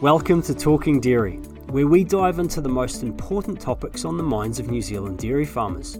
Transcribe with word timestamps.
Welcome 0.00 0.40
to 0.44 0.54
Talking 0.54 0.98
Dairy, 0.98 1.36
where 1.68 1.86
we 1.86 2.04
dive 2.04 2.38
into 2.38 2.62
the 2.62 2.70
most 2.70 3.02
important 3.02 3.60
topics 3.60 4.06
on 4.06 4.16
the 4.16 4.22
minds 4.22 4.58
of 4.58 4.70
New 4.70 4.80
Zealand 4.80 5.18
dairy 5.18 5.44
farmers. 5.44 5.96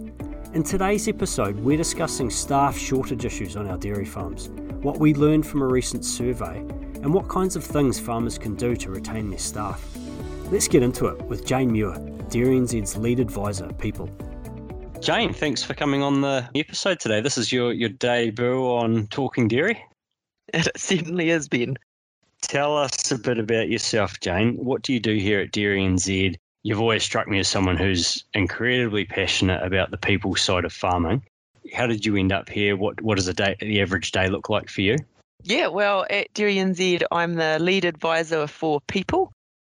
In 0.55 0.63
today's 0.63 1.07
episode, 1.07 1.55
we're 1.59 1.77
discussing 1.77 2.31
staff 2.31 2.75
shortage 2.75 3.25
issues 3.25 3.55
on 3.55 3.67
our 3.67 3.77
dairy 3.77 4.05
farms, 4.05 4.49
what 4.81 4.97
we 4.97 5.13
learned 5.13 5.45
from 5.45 5.61
a 5.61 5.67
recent 5.67 6.03
survey, 6.03 6.57
and 6.57 7.13
what 7.13 7.29
kinds 7.29 7.55
of 7.55 7.63
things 7.63 7.99
farmers 7.99 8.39
can 8.39 8.55
do 8.55 8.75
to 8.75 8.89
retain 8.89 9.29
their 9.29 9.37
staff. 9.37 9.87
Let's 10.49 10.67
get 10.67 10.81
into 10.81 11.05
it 11.05 11.21
with 11.25 11.45
Jane 11.45 11.71
Muir, 11.71 11.93
Dairy 12.31 12.59
NZ's 12.59 12.97
lead 12.97 13.19
advisor, 13.19 13.71
People. 13.73 14.09
Jane, 14.99 15.31
thanks 15.31 15.61
for 15.61 15.75
coming 15.75 16.01
on 16.01 16.21
the 16.21 16.49
episode 16.55 16.99
today. 16.99 17.21
This 17.21 17.37
is 17.37 17.51
your, 17.51 17.71
your 17.71 17.89
debut 17.89 18.65
on 18.65 19.05
Talking 19.11 19.47
Dairy. 19.47 19.79
It 20.55 20.67
certainly 20.75 21.29
has 21.29 21.47
been. 21.47 21.77
Tell 22.41 22.77
us 22.77 23.11
a 23.11 23.17
bit 23.17 23.37
about 23.37 23.69
yourself, 23.69 24.19
Jane. 24.19 24.55
What 24.57 24.81
do 24.81 24.93
you 24.93 24.99
do 24.99 25.15
here 25.15 25.39
at 25.39 25.51
Dairy 25.51 25.81
NZ? 25.81 26.35
You've 26.63 26.81
always 26.81 27.03
struck 27.03 27.27
me 27.27 27.39
as 27.39 27.47
someone 27.47 27.77
who's 27.77 28.23
incredibly 28.33 29.05
passionate 29.05 29.63
about 29.63 29.91
the 29.91 29.97
people 29.97 30.35
side 30.35 30.65
of 30.65 30.73
farming. 30.73 31.23
How 31.73 31.87
did 31.87 32.05
you 32.05 32.15
end 32.17 32.31
up 32.31 32.49
here? 32.49 32.75
What 32.75 33.01
what 33.01 33.15
does 33.15 33.27
a 33.27 33.33
day, 33.33 33.55
the 33.59 33.81
average 33.81 34.11
day 34.11 34.27
look 34.27 34.49
like 34.49 34.69
for 34.69 34.81
you? 34.81 34.97
Yeah, 35.43 35.67
well, 35.67 36.05
at 36.09 36.31
Dairy 36.33 36.55
NZ, 36.55 37.01
I'm 37.11 37.35
the 37.35 37.57
lead 37.59 37.85
advisor 37.85 38.45
for 38.45 38.79
people, 38.81 39.31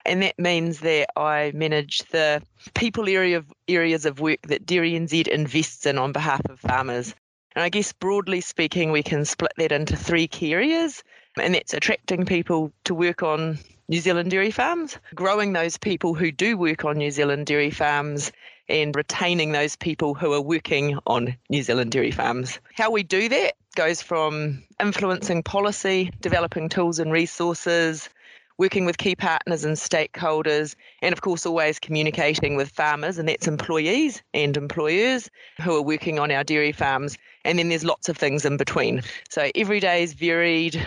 and 0.05 0.22
that 0.22 0.38
means 0.38 0.80
that 0.82 1.08
I 1.16 1.52
manage 1.55 2.00
the 2.12 2.41
people 2.76 3.10
area 3.10 3.38
of 3.38 3.52
areas 3.68 4.05
of 4.05 4.20
work 4.20 4.41
that 4.44 4.66
Dairy 4.66 4.94
NZ 4.94 5.27
invests 5.27 5.86
in 5.86 5.98
on 5.98 6.12
behalf 6.12 6.41
of 6.50 6.60
farmers. 6.60 7.16
And 7.55 7.63
I 7.63 7.70
guess 7.70 7.94
broadly 7.94 8.41
speaking, 8.41 8.91
we 8.91 9.02
can 9.02 9.26
split 9.26 9.54
that 9.58 9.72
into 9.72 9.96
three 9.96 10.27
key 10.27 10.54
areas, 10.54 11.04
and 11.42 11.56
that's 11.56 11.74
attracting 11.74 12.26
people 12.26 12.72
to 12.86 12.96
work 12.96 13.24
on 13.24 13.60
New 13.88 14.00
Zealand 14.00 14.32
dairy 14.32 14.52
farms, 14.52 14.98
growing 15.14 15.54
those 15.54 15.78
people 15.78 16.16
who 16.16 16.32
do 16.32 16.58
work 16.58 16.86
on 16.86 16.98
New 16.98 17.12
Zealand 17.12 17.46
dairy 17.46 17.72
farms, 17.72 18.32
and 18.68 18.96
retaining 18.96 19.52
those 19.52 19.76
people 19.76 20.16
who 20.16 20.34
are 20.34 20.42
working 20.42 20.98
on 21.05 21.36
New 21.50 21.62
Zealand 21.62 21.92
dairy 21.92 22.12
farms. 22.12 22.60
How 22.74 22.90
we 22.90 23.04
do 23.04 23.30
that 23.30 23.54
goes 23.76 24.02
from 24.02 24.64
influencing 24.82 25.44
policy, 25.44 26.12
developing 26.22 26.70
tools 26.70 26.98
and 26.98 27.12
resources, 27.12 28.10
working 28.58 28.86
with 28.86 28.98
key 28.98 29.16
partners 29.16 29.66
and 29.66 29.76
stakeholders, 29.76 30.76
and 31.02 31.14
of 31.14 31.22
course, 31.22 31.46
always 31.46 31.77
communicating 31.77 32.55
with 32.55 32.70
farmers, 32.70 33.18
and 33.18 33.27
that's 33.27 33.48
employees 33.48 34.22
and 34.34 34.58
employers 34.58 35.30
who 35.62 35.76
are 35.76 35.82
working 35.82 36.20
on 36.20 36.32
our 36.32 36.44
dairy 36.44 36.72
farms. 36.72 37.18
And 37.44 37.60
then 37.60 37.70
there's 37.70 37.84
lots 37.84 38.10
of 38.10 38.18
things 38.18 38.46
in 38.46 38.58
between. 38.58 39.04
So 39.30 39.52
every 39.54 39.80
day 39.80 40.04
is 40.04 40.14
varied. 40.14 40.82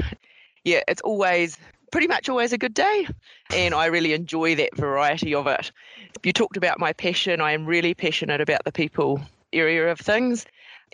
Yeah, 0.65 0.83
it's 0.89 1.03
always 1.03 1.57
pretty 1.91 2.07
much 2.07 2.29
always 2.29 2.53
a 2.53 2.59
good 2.59 2.75
day. 2.75 3.07
And 3.55 3.75
I 3.75 3.87
really 3.87 4.13
enjoy 4.13 4.55
that 4.57 4.77
variety 4.77 5.35
of 5.35 5.47
it. 5.47 5.73
You 6.23 6.33
talked 6.33 6.57
about 6.57 6.79
my 6.79 6.93
passion. 6.93 7.41
I 7.41 7.53
am 7.53 7.67
really 7.67 7.95
passionate 7.95 8.41
about 8.41 8.65
the 8.65 8.73
people 8.73 9.21
area 9.53 9.91
of 9.91 9.99
things. 9.99 10.47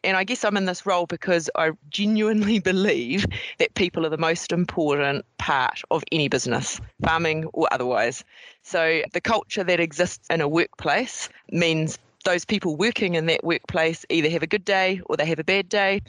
And 0.02 0.16
I 0.16 0.24
guess 0.24 0.44
I'm 0.44 0.56
in 0.56 0.66
this 0.66 0.84
role 0.84 1.06
because 1.06 1.48
I 1.54 1.70
genuinely 1.88 2.58
believe 2.60 3.26
that 3.58 3.74
people 3.74 4.04
are 4.04 4.10
the 4.10 4.18
most 4.18 4.52
important 4.52 5.24
part 5.38 5.80
of 5.90 6.04
any 6.12 6.28
business, 6.28 6.80
farming 7.02 7.46
or 7.46 7.68
otherwise. 7.72 8.24
So 8.62 9.02
the 9.12 9.20
culture 9.20 9.64
that 9.64 9.80
exists 9.80 10.26
in 10.30 10.40
a 10.40 10.48
workplace 10.48 11.28
means 11.50 11.98
those 12.24 12.44
people 12.44 12.76
working 12.76 13.14
in 13.14 13.26
that 13.26 13.44
workplace 13.44 14.04
either 14.08 14.30
have 14.30 14.42
a 14.42 14.46
good 14.46 14.64
day 14.64 15.00
or 15.06 15.16
they 15.16 15.26
have 15.26 15.38
a 15.38 15.44
bad 15.44 15.68
day. 15.68 16.02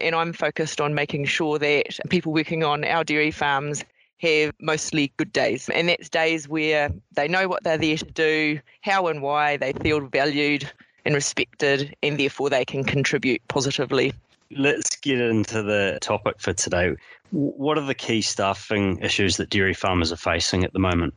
And 0.00 0.14
I'm 0.14 0.32
focused 0.32 0.80
on 0.80 0.94
making 0.94 1.26
sure 1.26 1.58
that 1.58 1.98
people 2.08 2.32
working 2.32 2.64
on 2.64 2.84
our 2.84 3.04
dairy 3.04 3.30
farms 3.30 3.84
have 4.18 4.52
mostly 4.60 5.12
good 5.16 5.32
days. 5.32 5.68
And 5.68 5.88
that's 5.88 6.08
days 6.08 6.48
where 6.48 6.90
they 7.14 7.28
know 7.28 7.48
what 7.48 7.64
they're 7.64 7.78
there 7.78 7.96
to 7.96 8.04
do, 8.04 8.60
how 8.82 9.08
and 9.08 9.20
why 9.20 9.56
they 9.56 9.72
feel 9.72 10.00
valued 10.00 10.70
and 11.04 11.14
respected, 11.14 11.94
and 12.02 12.18
therefore 12.18 12.48
they 12.48 12.64
can 12.64 12.84
contribute 12.84 13.42
positively. 13.48 14.12
Let's 14.52 14.96
get 14.96 15.20
into 15.20 15.62
the 15.62 15.98
topic 16.00 16.36
for 16.38 16.52
today. 16.52 16.94
What 17.30 17.78
are 17.78 17.84
the 17.84 17.94
key 17.94 18.22
staffing 18.22 18.98
issues 18.98 19.38
that 19.38 19.50
dairy 19.50 19.74
farmers 19.74 20.12
are 20.12 20.16
facing 20.16 20.64
at 20.64 20.72
the 20.72 20.78
moment? 20.78 21.14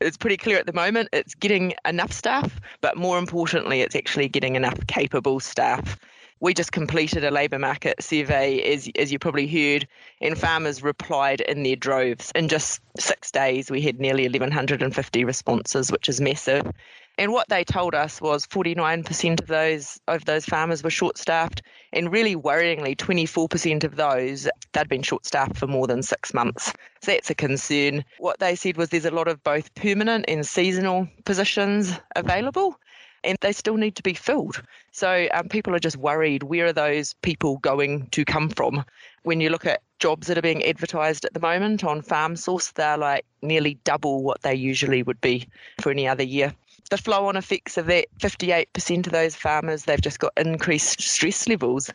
It's 0.00 0.16
pretty 0.16 0.36
clear 0.36 0.58
at 0.58 0.66
the 0.66 0.72
moment 0.72 1.08
it's 1.12 1.34
getting 1.34 1.72
enough 1.86 2.12
staff, 2.12 2.60
but 2.80 2.96
more 2.96 3.16
importantly, 3.16 3.80
it's 3.80 3.94
actually 3.94 4.28
getting 4.28 4.56
enough 4.56 4.86
capable 4.88 5.40
staff 5.40 5.98
we 6.40 6.54
just 6.54 6.72
completed 6.72 7.24
a 7.24 7.30
labour 7.30 7.58
market 7.58 8.02
survey, 8.02 8.60
as, 8.60 8.88
as 8.98 9.12
you 9.12 9.18
probably 9.18 9.46
heard, 9.46 9.86
and 10.20 10.38
farmers 10.38 10.82
replied 10.82 11.40
in 11.42 11.62
their 11.62 11.76
droves. 11.76 12.32
In 12.34 12.48
just 12.48 12.80
six 12.98 13.30
days, 13.30 13.70
we 13.70 13.80
had 13.80 14.00
nearly 14.00 14.28
1,150 14.28 15.24
responses, 15.24 15.90
which 15.90 16.08
is 16.08 16.20
massive. 16.20 16.70
And 17.16 17.32
what 17.32 17.48
they 17.48 17.62
told 17.62 17.94
us 17.94 18.20
was 18.20 18.44
49% 18.46 19.40
of 19.40 19.46
those 19.46 20.00
of 20.08 20.24
those 20.24 20.44
farmers 20.44 20.82
were 20.82 20.90
short-staffed, 20.90 21.62
and 21.92 22.10
really 22.10 22.34
worryingly, 22.34 22.96
24% 22.96 23.84
of 23.84 23.94
those 23.94 24.48
they'd 24.72 24.88
been 24.88 25.02
short-staffed 25.02 25.56
for 25.56 25.68
more 25.68 25.86
than 25.86 26.02
six 26.02 26.34
months. 26.34 26.72
So 27.02 27.12
that's 27.12 27.30
a 27.30 27.34
concern. 27.34 28.04
What 28.18 28.40
they 28.40 28.56
said 28.56 28.76
was 28.76 28.88
there's 28.88 29.04
a 29.04 29.12
lot 29.12 29.28
of 29.28 29.42
both 29.44 29.72
permanent 29.76 30.24
and 30.26 30.44
seasonal 30.44 31.08
positions 31.24 31.92
available 32.16 32.76
and 33.24 33.38
they 33.40 33.52
still 33.52 33.76
need 33.76 33.96
to 33.96 34.02
be 34.02 34.14
filled. 34.14 34.62
So 34.92 35.28
um, 35.32 35.48
people 35.48 35.74
are 35.74 35.80
just 35.80 35.96
worried 35.96 36.44
where 36.44 36.66
are 36.66 36.72
those 36.72 37.14
people 37.22 37.58
going 37.58 38.06
to 38.08 38.24
come 38.24 38.48
from? 38.48 38.84
When 39.22 39.40
you 39.40 39.50
look 39.50 39.66
at 39.66 39.82
jobs 39.98 40.26
that 40.26 40.38
are 40.38 40.42
being 40.42 40.64
advertised 40.64 41.24
at 41.24 41.34
the 41.34 41.40
moment 41.40 41.82
on 41.82 42.02
Farm 42.02 42.36
Source, 42.36 42.72
they're 42.72 42.98
like 42.98 43.24
nearly 43.42 43.78
double 43.84 44.22
what 44.22 44.42
they 44.42 44.54
usually 44.54 45.02
would 45.02 45.20
be 45.20 45.48
for 45.80 45.90
any 45.90 46.06
other 46.06 46.22
year. 46.22 46.54
The 46.90 46.98
flow 46.98 47.26
on 47.26 47.36
effects 47.36 47.78
of 47.78 47.86
that 47.86 48.06
58% 48.20 49.06
of 49.06 49.12
those 49.12 49.34
farmers, 49.34 49.84
they've 49.84 50.00
just 50.00 50.18
got 50.18 50.32
increased 50.36 51.00
stress 51.00 51.48
levels 51.48 51.90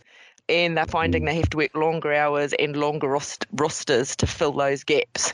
and 0.49 0.75
they're 0.75 0.85
finding 0.85 1.25
they 1.25 1.35
have 1.35 1.49
to 1.51 1.57
work 1.57 1.75
longer 1.75 2.11
hours 2.11 2.53
and 2.53 2.75
longer 2.75 3.07
rost- 3.07 3.45
rosters 3.53 4.15
to 4.15 4.27
fill 4.27 4.53
those 4.53 4.83
gaps. 4.83 5.33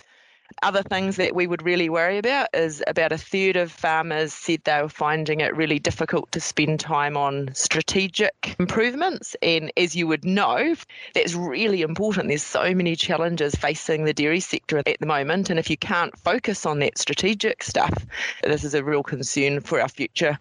Other 0.64 0.84
things 0.84 1.16
that 1.18 1.36
we 1.36 1.48
would 1.48 1.64
really 1.64 1.90
worry 1.90 2.18
about 2.18 2.50
is 2.54 2.84
about 2.88 3.12
a 3.12 3.18
third 3.18 3.56
of 3.56 3.72
farmers 3.72 4.34
said 4.34 4.62
they 4.64 4.82
were 4.82 4.90
finding 4.90 5.42
it 5.42 5.56
really 5.56 5.80
difficult 5.80 6.32
to 6.32 6.40
spend 6.40 6.80
time 6.80 7.18
on 7.18 7.50
strategic 7.54 8.56
improvements. 8.60 9.36
And 9.42 9.72
as 9.76 9.96
you 9.96 10.08
would 10.08 10.24
know, 10.24 10.76
that's 11.14 11.34
really 11.34 11.82
important. 11.82 12.28
There's 12.28 12.44
so 12.44 12.74
many 12.74 12.96
challenges 12.96 13.56
facing 13.56 14.06
the 14.06 14.14
dairy 14.14 14.40
sector 14.40 14.78
at 14.78 15.00
the 15.00 15.06
moment. 15.06 15.50
And 15.50 15.60
if 15.60 15.70
you 15.70 15.78
can't 15.78 16.18
focus 16.20 16.66
on 16.66 16.80
that 16.80 16.98
strategic 16.98 17.64
stuff, 17.64 18.06
this 18.44 18.64
is 18.64 18.74
a 18.74 18.84
real 18.84 19.04
concern 19.04 19.62
for 19.62 19.82
our 19.82 19.90
future. 19.90 20.40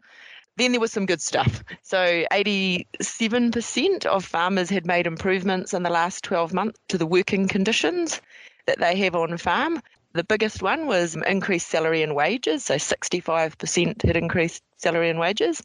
Then 0.56 0.71
there 0.71 0.81
was 0.81 0.92
some 0.92 1.06
good 1.06 1.21
stuff. 1.21 1.65
So 1.82 2.25
87% 2.31 4.06
of 4.06 4.25
farmers 4.25 4.71
had 4.71 4.86
made 4.86 5.06
improvements 5.06 5.75
in 5.75 5.82
the 5.82 5.91
last 5.91 6.22
12 6.22 6.53
months 6.54 6.78
to 6.88 6.98
the 6.98 7.06
working 7.06 7.48
conditions 7.48 8.21
that 8.67 8.79
they 8.79 8.97
have 8.97 9.15
on 9.15 9.37
farm. 9.39 9.81
The 10.13 10.25
biggest 10.25 10.63
one 10.63 10.87
was 10.87 11.17
increased 11.17 11.69
salary 11.69 12.03
and 12.03 12.15
wages. 12.15 12.65
So 12.65 12.77
65% 12.77 14.03
had 14.03 14.17
increased 14.17 14.63
salary 14.77 15.11
and 15.11 15.19
wages. 15.19 15.63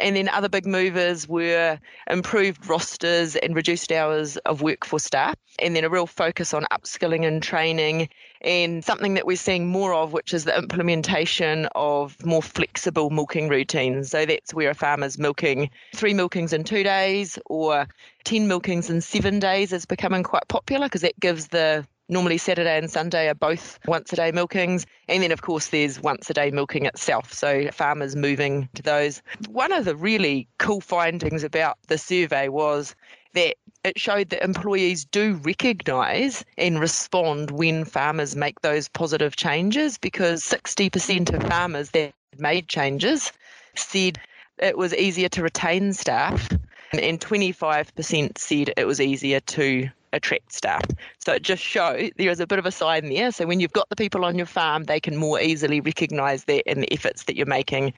And 0.00 0.16
then 0.16 0.28
other 0.28 0.48
big 0.48 0.66
movers 0.66 1.26
were 1.26 1.78
improved 2.10 2.68
rosters 2.68 3.36
and 3.36 3.54
reduced 3.54 3.90
hours 3.90 4.36
of 4.38 4.60
work 4.60 4.84
for 4.84 4.98
staff, 4.98 5.36
and 5.58 5.74
then 5.74 5.84
a 5.84 5.88
real 5.88 6.06
focus 6.06 6.52
on 6.52 6.66
upskilling 6.70 7.26
and 7.26 7.42
training, 7.42 8.08
and 8.42 8.84
something 8.84 9.14
that 9.14 9.26
we're 9.26 9.36
seeing 9.36 9.66
more 9.66 9.94
of, 9.94 10.12
which 10.12 10.34
is 10.34 10.44
the 10.44 10.56
implementation 10.56 11.66
of 11.74 12.24
more 12.24 12.42
flexible 12.42 13.10
milking 13.10 13.48
routines. 13.48 14.10
So 14.10 14.26
that's 14.26 14.52
where 14.52 14.70
a 14.70 14.74
farmer's 14.74 15.18
milking 15.18 15.70
three 15.94 16.12
milkings 16.12 16.52
in 16.52 16.64
two 16.64 16.82
days 16.82 17.38
or 17.46 17.88
10 18.24 18.48
milkings 18.48 18.90
in 18.90 19.00
seven 19.00 19.38
days 19.38 19.72
is 19.72 19.86
becoming 19.86 20.22
quite 20.22 20.46
popular 20.48 20.86
because 20.86 21.02
that 21.02 21.18
gives 21.20 21.48
the 21.48 21.86
Normally, 22.08 22.38
Saturday 22.38 22.78
and 22.78 22.90
Sunday 22.90 23.28
are 23.28 23.34
both 23.34 23.80
once 23.86 24.12
a 24.12 24.16
day 24.16 24.30
milkings. 24.30 24.86
And 25.08 25.22
then, 25.22 25.32
of 25.32 25.42
course, 25.42 25.68
there's 25.68 26.00
once 26.00 26.30
a 26.30 26.34
day 26.34 26.50
milking 26.50 26.86
itself. 26.86 27.32
So, 27.32 27.68
farmers 27.72 28.14
moving 28.14 28.68
to 28.74 28.82
those. 28.82 29.22
One 29.48 29.72
of 29.72 29.84
the 29.84 29.96
really 29.96 30.46
cool 30.58 30.80
findings 30.80 31.42
about 31.42 31.78
the 31.88 31.98
survey 31.98 32.48
was 32.48 32.94
that 33.34 33.56
it 33.84 33.98
showed 33.98 34.30
that 34.30 34.42
employees 34.42 35.04
do 35.04 35.34
recognise 35.42 36.44
and 36.56 36.80
respond 36.80 37.50
when 37.50 37.84
farmers 37.84 38.34
make 38.34 38.60
those 38.60 38.88
positive 38.88 39.36
changes 39.36 39.98
because 39.98 40.42
60% 40.42 41.34
of 41.34 41.42
farmers 41.48 41.90
that 41.90 42.12
made 42.38 42.68
changes 42.68 43.32
said 43.76 44.18
it 44.58 44.78
was 44.78 44.94
easier 44.94 45.28
to 45.28 45.42
retain 45.42 45.92
staff 45.92 46.48
and 46.92 47.20
25% 47.20 48.38
said 48.38 48.72
it 48.76 48.86
was 48.86 49.00
easier 49.00 49.40
to 49.40 49.90
attract 50.12 50.52
staff. 50.52 50.82
So 51.24 51.32
it 51.32 51.42
just 51.42 51.62
shows 51.62 52.10
there 52.16 52.30
is 52.30 52.40
a 52.40 52.46
bit 52.46 52.58
of 52.58 52.66
a 52.66 52.72
sign 52.72 53.08
there. 53.08 53.30
So 53.32 53.46
when 53.46 53.60
you've 53.60 53.72
got 53.72 53.88
the 53.88 53.96
people 53.96 54.24
on 54.24 54.36
your 54.36 54.46
farm, 54.46 54.84
they 54.84 55.00
can 55.00 55.16
more 55.16 55.40
easily 55.40 55.80
recognise 55.80 56.44
that 56.44 56.70
in 56.70 56.80
the 56.80 56.92
efforts 56.92 57.24
that 57.24 57.36
you're 57.36 57.46
making. 57.46 57.92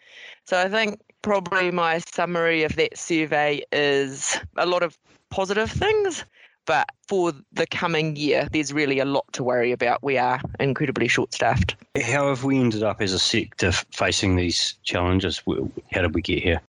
So 0.46 0.58
I 0.58 0.68
think 0.68 1.00
probably 1.22 1.70
my 1.70 1.98
summary 1.98 2.62
of 2.62 2.76
that 2.76 2.96
survey 2.96 3.62
is 3.72 4.38
a 4.56 4.66
lot 4.66 4.82
of 4.82 4.98
positive 5.30 5.70
things, 5.70 6.24
But 6.68 6.90
for 7.08 7.32
the 7.50 7.66
coming 7.66 8.14
year, 8.14 8.46
there's 8.52 8.74
really 8.74 8.98
a 8.98 9.06
lot 9.06 9.24
to 9.32 9.42
worry 9.42 9.72
about. 9.72 10.02
We 10.02 10.18
are 10.18 10.38
incredibly 10.60 11.08
short 11.08 11.32
staffed. 11.32 11.76
How 12.04 12.28
have 12.28 12.44
we 12.44 12.60
ended 12.60 12.82
up 12.82 13.00
as 13.00 13.14
a 13.14 13.18
sector 13.18 13.72
facing 13.72 14.36
these 14.36 14.74
challenges? 14.82 15.42
How 15.46 16.02
did 16.02 16.14
we 16.14 16.20
get 16.20 16.42
here? 16.42 16.60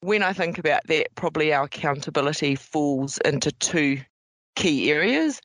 When 0.00 0.24
I 0.24 0.32
think 0.32 0.58
about 0.58 0.80
that, 0.88 1.14
probably 1.14 1.54
our 1.54 1.66
accountability 1.66 2.56
falls 2.56 3.18
into 3.18 3.52
two 3.52 4.00
key 4.56 4.90
areas. 4.90 5.40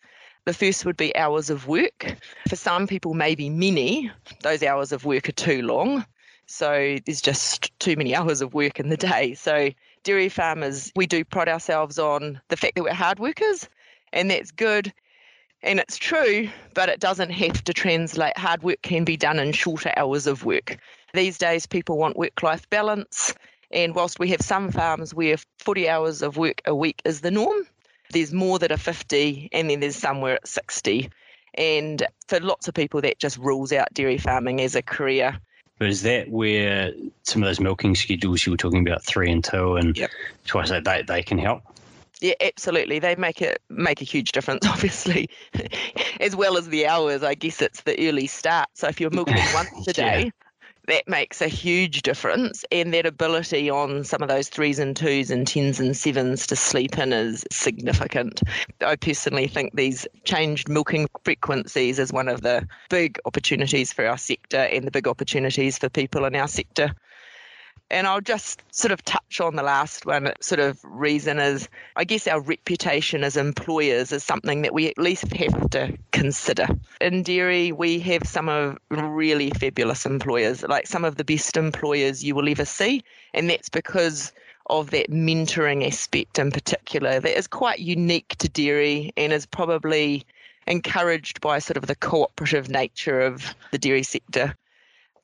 The 0.45 0.53
first 0.53 0.85
would 0.85 0.97
be 0.97 1.15
hours 1.15 1.51
of 1.51 1.67
work. 1.67 2.15
For 2.49 2.55
some 2.55 2.87
people, 2.87 3.13
maybe 3.13 3.49
many, 3.49 4.09
those 4.41 4.63
hours 4.63 4.91
of 4.91 5.05
work 5.05 5.29
are 5.29 5.33
too 5.33 5.61
long. 5.61 6.03
So 6.47 6.97
there's 7.05 7.21
just 7.21 7.77
too 7.79 7.95
many 7.95 8.15
hours 8.15 8.41
of 8.41 8.55
work 8.55 8.79
in 8.79 8.89
the 8.89 8.97
day. 8.97 9.35
So, 9.35 9.69
dairy 10.03 10.29
farmers, 10.29 10.91
we 10.95 11.05
do 11.05 11.23
pride 11.23 11.47
ourselves 11.47 11.99
on 11.99 12.41
the 12.47 12.57
fact 12.57 12.75
that 12.75 12.83
we're 12.83 12.93
hard 12.93 13.19
workers 13.19 13.69
and 14.11 14.31
that's 14.31 14.51
good 14.51 14.91
and 15.63 15.79
it's 15.79 15.97
true, 15.97 16.49
but 16.73 16.89
it 16.89 16.99
doesn't 16.99 17.29
have 17.29 17.63
to 17.63 17.73
translate. 17.73 18.37
Hard 18.37 18.63
work 18.63 18.81
can 18.81 19.03
be 19.03 19.15
done 19.15 19.39
in 19.39 19.51
shorter 19.51 19.93
hours 19.95 20.25
of 20.25 20.43
work. 20.43 20.77
These 21.13 21.37
days, 21.37 21.65
people 21.65 21.97
want 21.97 22.17
work 22.17 22.41
life 22.41 22.67
balance. 22.69 23.35
And 23.71 23.95
whilst 23.95 24.19
we 24.19 24.29
have 24.29 24.41
some 24.41 24.71
farms 24.71 25.13
where 25.13 25.37
40 25.59 25.87
hours 25.87 26.21
of 26.21 26.35
work 26.35 26.61
a 26.65 26.73
week 26.73 27.01
is 27.05 27.21
the 27.21 27.31
norm, 27.31 27.67
there's 28.11 28.33
more 28.33 28.59
that 28.59 28.71
are 28.71 28.77
50, 28.77 29.49
and 29.51 29.69
then 29.69 29.79
there's 29.79 29.95
somewhere 29.95 30.35
at 30.35 30.47
60. 30.47 31.09
And 31.55 32.05
for 32.27 32.39
lots 32.39 32.67
of 32.67 32.73
people, 32.73 33.01
that 33.01 33.19
just 33.19 33.37
rules 33.37 33.73
out 33.73 33.93
dairy 33.93 34.17
farming 34.17 34.61
as 34.61 34.75
a 34.75 34.81
career. 34.81 35.37
But 35.79 35.89
is 35.89 36.03
that 36.03 36.29
where 36.29 36.91
some 37.23 37.41
of 37.41 37.47
those 37.47 37.59
milking 37.59 37.95
schedules 37.95 38.45
you 38.45 38.51
were 38.51 38.57
talking 38.57 38.87
about, 38.87 39.03
three 39.03 39.31
and 39.31 39.43
two, 39.43 39.75
and 39.77 39.97
yep. 39.97 40.11
twice 40.45 40.69
a 40.69 40.79
day, 40.79 41.03
they 41.07 41.23
can 41.23 41.39
help? 41.39 41.63
Yeah, 42.21 42.35
absolutely. 42.39 42.99
They 42.99 43.15
make 43.15 43.41
it 43.41 43.61
make 43.69 43.99
a 43.99 44.05
huge 44.05 44.31
difference, 44.31 44.65
obviously, 44.67 45.29
as 46.19 46.35
well 46.35 46.57
as 46.57 46.69
the 46.69 46.85
hours. 46.85 47.23
I 47.23 47.33
guess 47.33 47.61
it's 47.61 47.81
the 47.81 48.07
early 48.07 48.27
start. 48.27 48.69
So 48.75 48.87
if 48.87 49.01
you're 49.01 49.09
milking 49.09 49.35
once 49.53 49.87
a 49.87 49.93
day. 49.93 50.31
That 50.91 51.07
makes 51.07 51.41
a 51.41 51.47
huge 51.47 52.01
difference. 52.01 52.65
And 52.71 52.93
that 52.93 53.05
ability 53.05 53.69
on 53.69 54.03
some 54.03 54.21
of 54.21 54.27
those 54.27 54.49
threes 54.49 54.77
and 54.77 54.95
twos 54.95 55.31
and 55.31 55.47
tens 55.47 55.79
and 55.79 55.95
sevens 55.95 56.45
to 56.47 56.55
sleep 56.55 56.97
in 56.97 57.13
is 57.13 57.45
significant. 57.49 58.41
I 58.81 58.97
personally 58.97 59.47
think 59.47 59.73
these 59.73 60.05
changed 60.25 60.67
milking 60.67 61.07
frequencies 61.23 61.97
is 61.97 62.11
one 62.11 62.27
of 62.27 62.41
the 62.41 62.67
big 62.89 63.17
opportunities 63.25 63.93
for 63.93 64.05
our 64.05 64.17
sector 64.17 64.57
and 64.57 64.85
the 64.85 64.91
big 64.91 65.07
opportunities 65.07 65.77
for 65.77 65.87
people 65.87 66.25
in 66.25 66.35
our 66.35 66.47
sector. 66.47 66.93
And 67.91 68.07
I'll 68.07 68.21
just 68.21 68.63
sort 68.73 68.93
of 68.93 69.03
touch 69.03 69.41
on 69.41 69.57
the 69.57 69.63
last 69.63 70.05
one. 70.05 70.31
Sort 70.39 70.61
of 70.61 70.79
reason 70.83 71.39
is, 71.39 71.67
I 71.97 72.05
guess, 72.05 72.25
our 72.25 72.39
reputation 72.39 73.25
as 73.25 73.35
employers 73.35 74.13
is 74.13 74.23
something 74.23 74.61
that 74.61 74.73
we 74.73 74.87
at 74.87 74.97
least 74.97 75.31
have 75.33 75.69
to 75.71 75.97
consider. 76.13 76.67
In 77.01 77.21
dairy, 77.21 77.73
we 77.73 77.99
have 77.99 78.23
some 78.25 78.47
of 78.47 78.77
really 78.89 79.49
fabulous 79.49 80.05
employers, 80.05 80.63
like 80.63 80.87
some 80.87 81.03
of 81.03 81.17
the 81.17 81.25
best 81.25 81.57
employers 81.57 82.23
you 82.23 82.33
will 82.33 82.47
ever 82.47 82.63
see. 82.63 83.03
And 83.33 83.49
that's 83.49 83.67
because 83.67 84.31
of 84.67 84.91
that 84.91 85.11
mentoring 85.11 85.85
aspect 85.85 86.39
in 86.39 86.49
particular 86.49 87.19
that 87.19 87.37
is 87.37 87.47
quite 87.47 87.79
unique 87.79 88.37
to 88.37 88.47
dairy 88.47 89.11
and 89.17 89.33
is 89.33 89.45
probably 89.45 90.25
encouraged 90.65 91.41
by 91.41 91.59
sort 91.59 91.75
of 91.75 91.87
the 91.87 91.95
cooperative 91.95 92.69
nature 92.69 93.19
of 93.19 93.53
the 93.71 93.77
dairy 93.77 94.03
sector 94.03 94.55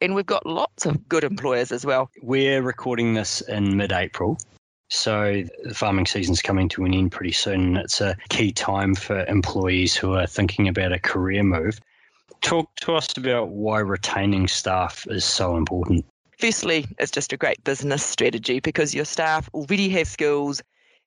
and 0.02 0.16
we've 0.16 0.26
got 0.26 0.46
lots 0.46 0.86
of 0.86 1.08
good 1.10 1.24
employers 1.24 1.72
as 1.72 1.86
well. 1.86 2.10
We're 2.22 2.62
recording 2.62 3.14
this 3.14 3.42
in 3.42 3.78
mid 3.78 3.92
April. 3.92 4.38
So 4.90 5.44
the 5.64 5.74
farming 5.74 6.06
season's 6.06 6.42
coming 6.42 6.70
to 6.70 6.86
an 6.86 6.94
end 6.94 7.12
pretty 7.12 7.34
soon. 7.34 7.76
It's 7.76 8.00
a 8.00 8.16
key 8.30 8.54
time 8.54 8.96
for 8.96 9.26
employees 9.26 9.96
who 9.96 10.14
are 10.14 10.28
thinking 10.28 10.68
about 10.68 10.94
a 10.94 11.00
career 11.00 11.44
move. 11.44 11.80
Talk 12.42 12.74
to 12.78 12.96
us 12.96 13.18
about 13.18 13.50
why 13.50 13.80
retaining 13.80 14.48
staff 14.48 15.06
is 15.10 15.26
so 15.26 15.58
important. 15.58 16.06
Firstly, 16.38 16.86
it's 17.00 17.12
just 17.12 17.34
a 17.34 17.38
great 17.38 17.62
business 17.64 18.06
strategy 18.06 18.60
because 18.60 18.94
your 18.94 19.06
staff 19.06 19.50
already 19.54 19.90
have 19.90 20.08
skills. 20.08 20.62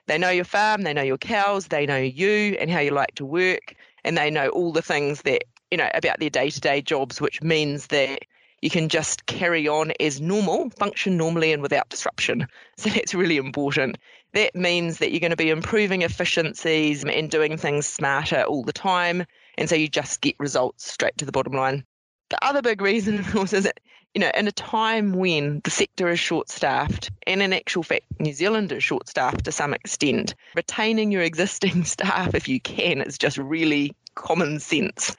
They 0.07 0.19
know 0.19 0.31
your 0.31 0.45
farm, 0.45 0.83
they 0.83 0.93
know 0.93 1.03
your 1.03 1.19
cows, 1.19 1.69
they 1.69 1.87
know 1.87 1.97
you 1.97 2.57
and 2.61 2.71
how 2.71 2.81
you 2.81 2.91
like 2.91 3.15
to 3.15 3.25
work, 3.25 3.77
and 4.05 4.19
they 4.19 4.29
know 4.31 4.49
all 4.49 4.73
the 4.73 4.83
things 4.83 5.23
that, 5.23 5.45
you 5.71 5.79
know, 5.79 5.89
about 5.95 6.19
their 6.19 6.31
day 6.31 6.51
to 6.51 6.61
day 6.61 6.83
jobs, 6.83 7.21
which 7.21 7.41
means 7.43 7.87
that 7.87 8.25
you 8.63 8.71
can 8.71 8.89
just 8.89 9.27
carry 9.27 9.67
on 9.67 9.93
as 10.01 10.21
normal, 10.21 10.71
function 10.71 11.17
normally 11.17 11.53
and 11.53 11.63
without 11.63 11.89
disruption. 11.89 12.47
So 12.77 12.91
that's 12.95 13.15
really 13.15 13.37
important. 13.37 13.99
That 14.33 14.55
means 14.55 14.99
that 14.99 15.11
you're 15.11 15.21
going 15.21 15.31
to 15.31 15.37
be 15.37 15.51
improving 15.51 16.03
efficiencies 16.03 17.05
and 17.05 17.31
doing 17.31 17.57
things 17.57 17.87
smarter 17.87 18.43
all 18.43 18.63
the 18.63 18.73
time. 18.73 19.25
And 19.59 19.69
so 19.69 19.75
you 19.75 19.89
just 19.89 20.21
get 20.21 20.37
results 20.39 20.91
straight 20.91 21.17
to 21.19 21.25
the 21.25 21.33
bottom 21.33 21.53
line. 21.53 21.85
The 22.29 22.45
other 22.45 22.63
big 22.63 22.81
reason, 22.81 23.19
of 23.19 23.31
course, 23.31 23.53
is 23.53 23.65
that, 23.65 23.81
you 24.15 24.21
know, 24.21 24.31
in 24.37 24.47
a 24.47 24.53
time 24.53 25.13
when 25.13 25.61
the 25.65 25.71
sector 25.71 26.09
is 26.09 26.19
short 26.19 26.49
staffed, 26.49 27.11
and 27.27 27.43
in 27.43 27.53
actual 27.53 27.83
fact, 27.83 28.05
New 28.19 28.33
Zealand 28.33 28.73
is 28.73 28.83
short 28.83 29.09
staffed 29.09 29.45
to 29.45 29.53
some 29.53 29.75
extent, 29.75 30.35
retaining 30.55 31.13
your 31.13 31.23
existing 31.23 31.85
staff, 31.85 32.35
if 32.35 32.49
you 32.49 32.61
can, 32.61 33.01
is 33.03 33.19
just 33.19 33.39
really 33.39 33.93
common 34.15 34.61
sense. 34.61 35.17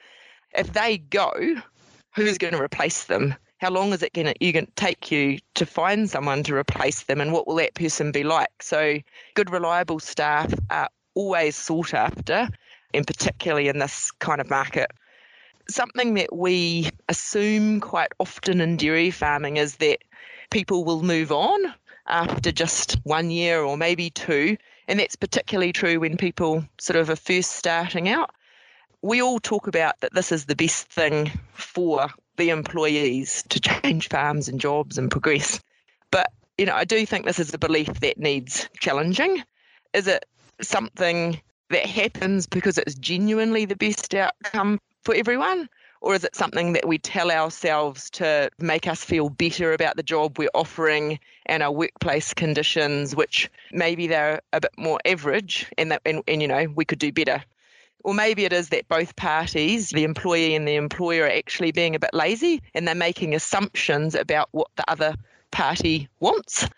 If 0.54 0.74
they 0.74 0.98
go, 0.98 1.32
who's 2.14 2.38
going 2.38 2.52
to 2.52 2.62
replace 2.62 3.04
them? 3.04 3.34
How 3.58 3.70
long 3.70 3.92
is 3.92 4.02
it 4.02 4.12
going 4.12 4.26
to, 4.26 4.66
take 4.74 5.10
you 5.12 5.38
to 5.54 5.64
find 5.64 6.10
someone 6.10 6.42
to 6.44 6.54
replace 6.54 7.04
them, 7.04 7.20
and 7.20 7.32
what 7.32 7.46
will 7.46 7.54
that 7.56 7.74
person 7.74 8.10
be 8.10 8.24
like? 8.24 8.50
So, 8.60 8.98
good, 9.34 9.50
reliable 9.50 10.00
staff 10.00 10.52
are 10.70 10.88
always 11.14 11.56
sought 11.56 11.94
after, 11.94 12.48
and 12.92 13.06
particularly 13.06 13.68
in 13.68 13.78
this 13.78 14.10
kind 14.10 14.40
of 14.40 14.50
market. 14.50 14.90
Something 15.68 16.14
that 16.14 16.34
we 16.34 16.90
assume 17.08 17.80
quite 17.80 18.10
often 18.18 18.60
in 18.60 18.76
dairy 18.76 19.12
farming 19.12 19.58
is 19.58 19.76
that 19.76 20.00
people 20.50 20.84
will 20.84 21.02
move 21.02 21.30
on 21.30 21.72
after 22.08 22.50
just 22.50 22.96
one 23.04 23.30
year 23.30 23.62
or 23.62 23.76
maybe 23.76 24.10
two. 24.10 24.56
And 24.88 24.98
that's 24.98 25.14
particularly 25.14 25.72
true 25.72 26.00
when 26.00 26.16
people 26.16 26.64
sort 26.78 26.96
of 26.96 27.08
are 27.08 27.16
first 27.16 27.52
starting 27.52 28.08
out 28.08 28.32
we 29.02 29.20
all 29.20 29.40
talk 29.40 29.66
about 29.66 30.00
that 30.00 30.14
this 30.14 30.30
is 30.30 30.46
the 30.46 30.56
best 30.56 30.86
thing 30.86 31.30
for 31.54 32.08
the 32.36 32.50
employees 32.50 33.44
to 33.48 33.60
change 33.60 34.08
farms 34.08 34.48
and 34.48 34.60
jobs 34.60 34.96
and 34.96 35.10
progress. 35.10 35.60
But, 36.10 36.32
you 36.56 36.66
know, 36.66 36.74
I 36.74 36.84
do 36.84 37.04
think 37.04 37.26
this 37.26 37.40
is 37.40 37.52
a 37.52 37.58
belief 37.58 38.00
that 38.00 38.18
needs 38.18 38.68
challenging. 38.78 39.42
Is 39.92 40.06
it 40.06 40.24
something 40.60 41.40
that 41.70 41.86
happens 41.86 42.46
because 42.46 42.78
it's 42.78 42.94
genuinely 42.94 43.64
the 43.64 43.76
best 43.76 44.14
outcome 44.14 44.78
for 45.02 45.14
everyone? 45.14 45.68
Or 46.00 46.14
is 46.14 46.24
it 46.24 46.34
something 46.34 46.72
that 46.72 46.86
we 46.86 46.98
tell 46.98 47.30
ourselves 47.30 48.10
to 48.10 48.50
make 48.58 48.88
us 48.88 49.04
feel 49.04 49.28
better 49.28 49.72
about 49.72 49.96
the 49.96 50.02
job 50.02 50.36
we're 50.36 50.48
offering 50.52 51.18
and 51.46 51.62
our 51.62 51.70
workplace 51.70 52.34
conditions, 52.34 53.14
which 53.14 53.48
maybe 53.72 54.06
they're 54.08 54.40
a 54.52 54.60
bit 54.60 54.72
more 54.76 54.98
average 55.04 55.70
and 55.78 55.92
that 55.92 56.02
and, 56.04 56.22
and 56.26 56.42
you 56.42 56.48
know, 56.48 56.66
we 56.74 56.84
could 56.84 56.98
do 56.98 57.12
better 57.12 57.42
or 58.04 58.14
maybe 58.14 58.44
it 58.44 58.52
is 58.52 58.68
that 58.70 58.88
both 58.88 59.16
parties, 59.16 59.90
the 59.90 60.04
employee 60.04 60.54
and 60.54 60.66
the 60.66 60.74
employer, 60.74 61.24
are 61.24 61.30
actually 61.30 61.72
being 61.72 61.94
a 61.94 61.98
bit 61.98 62.12
lazy 62.12 62.62
and 62.74 62.86
they're 62.86 62.94
making 62.94 63.34
assumptions 63.34 64.14
about 64.14 64.48
what 64.52 64.68
the 64.76 64.90
other 64.90 65.14
party 65.50 66.08
wants. 66.20 66.68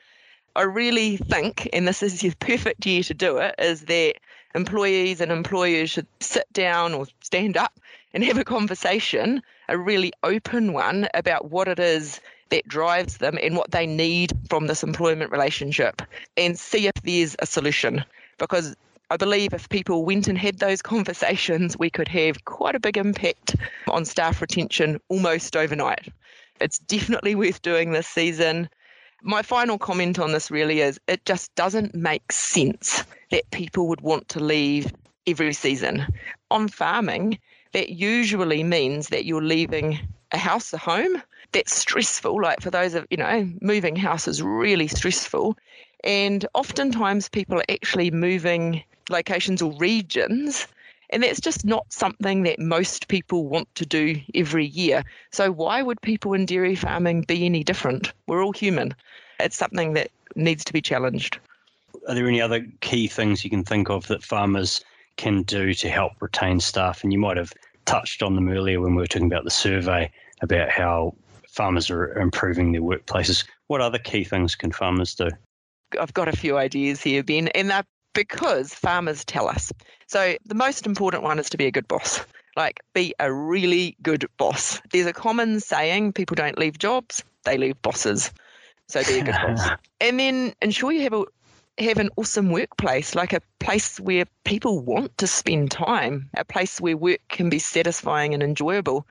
I 0.56 0.62
really 0.62 1.16
think, 1.16 1.68
and 1.72 1.88
this 1.88 2.02
is 2.02 2.20
the 2.20 2.32
perfect 2.38 2.86
year 2.86 3.02
to 3.04 3.14
do 3.14 3.38
it, 3.38 3.54
is 3.58 3.82
that 3.82 4.14
employees 4.54 5.20
and 5.20 5.32
employers 5.32 5.90
should 5.90 6.06
sit 6.20 6.46
down 6.52 6.94
or 6.94 7.06
stand 7.20 7.56
up 7.56 7.80
and 8.12 8.22
have 8.22 8.38
a 8.38 8.44
conversation, 8.44 9.42
a 9.68 9.76
really 9.76 10.12
open 10.22 10.72
one, 10.72 11.08
about 11.14 11.50
what 11.50 11.66
it 11.66 11.80
is 11.80 12.20
that 12.50 12.68
drives 12.68 13.16
them 13.16 13.36
and 13.42 13.56
what 13.56 13.72
they 13.72 13.86
need 13.86 14.32
from 14.48 14.68
this 14.68 14.84
employment 14.84 15.32
relationship 15.32 16.02
and 16.36 16.56
see 16.56 16.86
if 16.86 16.94
there's 17.02 17.34
a 17.40 17.46
solution. 17.46 18.04
Because 18.38 18.76
I 19.14 19.16
believe 19.16 19.54
if 19.54 19.68
people 19.68 20.04
went 20.04 20.26
and 20.26 20.36
had 20.36 20.58
those 20.58 20.82
conversations, 20.94 21.78
we 21.78 21.88
could 21.88 22.08
have 22.08 22.44
quite 22.46 22.74
a 22.74 22.80
big 22.80 22.96
impact 22.96 23.54
on 23.86 24.04
staff 24.04 24.40
retention 24.40 25.00
almost 25.08 25.54
overnight. 25.54 26.08
It's 26.60 26.80
definitely 26.80 27.36
worth 27.36 27.62
doing 27.62 27.92
this 27.92 28.08
season. 28.08 28.68
My 29.22 29.42
final 29.42 29.78
comment 29.78 30.18
on 30.18 30.32
this 30.32 30.50
really 30.50 30.80
is 30.80 30.98
it 31.06 31.24
just 31.26 31.54
doesn't 31.54 31.94
make 31.94 32.32
sense 32.32 33.04
that 33.30 33.48
people 33.52 33.86
would 33.86 34.00
want 34.00 34.28
to 34.30 34.40
leave 34.40 34.92
every 35.28 35.52
season. 35.52 36.08
On 36.50 36.66
farming, 36.66 37.38
that 37.72 37.90
usually 37.90 38.64
means 38.64 39.10
that 39.10 39.26
you're 39.26 39.44
leaving 39.44 39.96
a 40.32 40.38
house, 40.38 40.72
a 40.72 40.78
home. 40.78 41.22
That's 41.52 41.72
stressful. 41.72 42.42
Like 42.42 42.60
for 42.62 42.70
those 42.70 42.94
of, 42.94 43.06
you 43.10 43.18
know, 43.18 43.48
moving 43.60 43.94
house 43.94 44.26
is 44.26 44.42
really 44.42 44.88
stressful. 44.88 45.56
And 46.02 46.44
oftentimes 46.52 47.28
people 47.28 47.58
are 47.58 47.70
actually 47.70 48.10
moving 48.10 48.82
locations 49.08 49.62
or 49.62 49.72
regions. 49.78 50.66
And 51.10 51.22
that's 51.22 51.40
just 51.40 51.64
not 51.64 51.84
something 51.92 52.42
that 52.44 52.58
most 52.58 53.08
people 53.08 53.46
want 53.46 53.72
to 53.76 53.86
do 53.86 54.20
every 54.34 54.66
year. 54.66 55.04
So, 55.32 55.52
why 55.52 55.82
would 55.82 56.00
people 56.00 56.32
in 56.32 56.46
dairy 56.46 56.74
farming 56.74 57.22
be 57.22 57.44
any 57.44 57.62
different? 57.62 58.12
We're 58.26 58.44
all 58.44 58.52
human. 58.52 58.94
It's 59.38 59.56
something 59.56 59.92
that 59.94 60.10
needs 60.34 60.64
to 60.64 60.72
be 60.72 60.80
challenged. 60.80 61.38
Are 62.08 62.14
there 62.14 62.26
any 62.26 62.40
other 62.40 62.66
key 62.80 63.06
things 63.06 63.44
you 63.44 63.50
can 63.50 63.64
think 63.64 63.90
of 63.90 64.06
that 64.08 64.22
farmers 64.22 64.84
can 65.16 65.42
do 65.42 65.74
to 65.74 65.88
help 65.88 66.12
retain 66.20 66.58
staff? 66.58 67.04
And 67.04 67.12
you 67.12 67.18
might 67.18 67.36
have 67.36 67.52
touched 67.84 68.22
on 68.22 68.34
them 68.34 68.48
earlier 68.48 68.80
when 68.80 68.94
we 68.94 69.02
were 69.02 69.06
talking 69.06 69.26
about 69.26 69.44
the 69.44 69.50
survey 69.50 70.10
about 70.40 70.70
how 70.70 71.14
farmers 71.48 71.90
are 71.90 72.18
improving 72.18 72.72
their 72.72 72.82
workplaces. 72.82 73.44
What 73.68 73.80
other 73.80 73.98
key 73.98 74.24
things 74.24 74.54
can 74.54 74.72
farmers 74.72 75.14
do? 75.14 75.28
I've 75.98 76.14
got 76.14 76.28
a 76.28 76.36
few 76.36 76.56
ideas 76.56 77.02
here, 77.02 77.22
Ben, 77.22 77.48
and 77.48 77.70
they're 77.70 77.84
because 78.14 78.72
farmers 78.72 79.24
tell 79.24 79.48
us. 79.48 79.72
So 80.06 80.36
the 80.46 80.54
most 80.54 80.86
important 80.86 81.22
one 81.22 81.38
is 81.38 81.50
to 81.50 81.56
be 81.56 81.66
a 81.66 81.70
good 81.70 81.88
boss. 81.88 82.24
Like, 82.56 82.80
be 82.94 83.14
a 83.18 83.32
really 83.32 83.96
good 84.02 84.26
boss. 84.36 84.80
There's 84.92 85.06
a 85.06 85.12
common 85.12 85.60
saying 85.60 86.12
people 86.12 86.36
don't 86.36 86.58
leave 86.58 86.78
jobs, 86.78 87.24
they 87.44 87.58
leave 87.58 87.80
bosses. 87.82 88.32
So 88.88 89.02
be 89.04 89.18
a 89.18 89.24
good 89.24 89.34
boss. 89.34 89.68
And 90.00 90.20
then 90.20 90.54
ensure 90.60 90.92
you 90.92 91.02
have 91.02 91.14
a 91.14 91.24
have 91.78 91.98
an 91.98 92.10
awesome 92.16 92.50
workplace, 92.50 93.14
like 93.14 93.32
a 93.32 93.40
place 93.58 93.98
where 93.98 94.26
people 94.44 94.80
want 94.80 95.16
to 95.18 95.26
spend 95.26 95.70
time, 95.70 96.30
a 96.36 96.44
place 96.44 96.80
where 96.80 96.96
work 96.96 97.20
can 97.28 97.48
be 97.50 97.58
satisfying 97.58 98.32
and 98.34 98.42
enjoyable. 98.42 99.06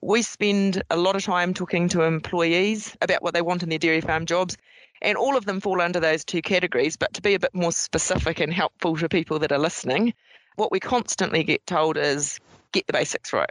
We 0.00 0.22
spend 0.22 0.82
a 0.90 0.96
lot 0.96 1.16
of 1.16 1.22
time 1.22 1.54
talking 1.54 1.88
to 1.90 2.02
employees 2.02 2.96
about 3.00 3.22
what 3.22 3.34
they 3.34 3.42
want 3.42 3.62
in 3.62 3.68
their 3.68 3.78
dairy 3.78 4.00
farm 4.00 4.26
jobs, 4.26 4.56
and 5.02 5.16
all 5.16 5.36
of 5.36 5.44
them 5.44 5.60
fall 5.60 5.80
under 5.80 6.00
those 6.00 6.24
two 6.24 6.42
categories. 6.42 6.96
But 6.96 7.14
to 7.14 7.22
be 7.22 7.34
a 7.34 7.38
bit 7.38 7.54
more 7.54 7.72
specific 7.72 8.40
and 8.40 8.52
helpful 8.52 8.96
to 8.96 9.08
people 9.08 9.38
that 9.40 9.52
are 9.52 9.58
listening, 9.58 10.14
what 10.56 10.72
we 10.72 10.80
constantly 10.80 11.44
get 11.44 11.66
told 11.66 11.96
is 11.96 12.38
get 12.72 12.86
the 12.86 12.92
basics 12.92 13.32
right. 13.32 13.50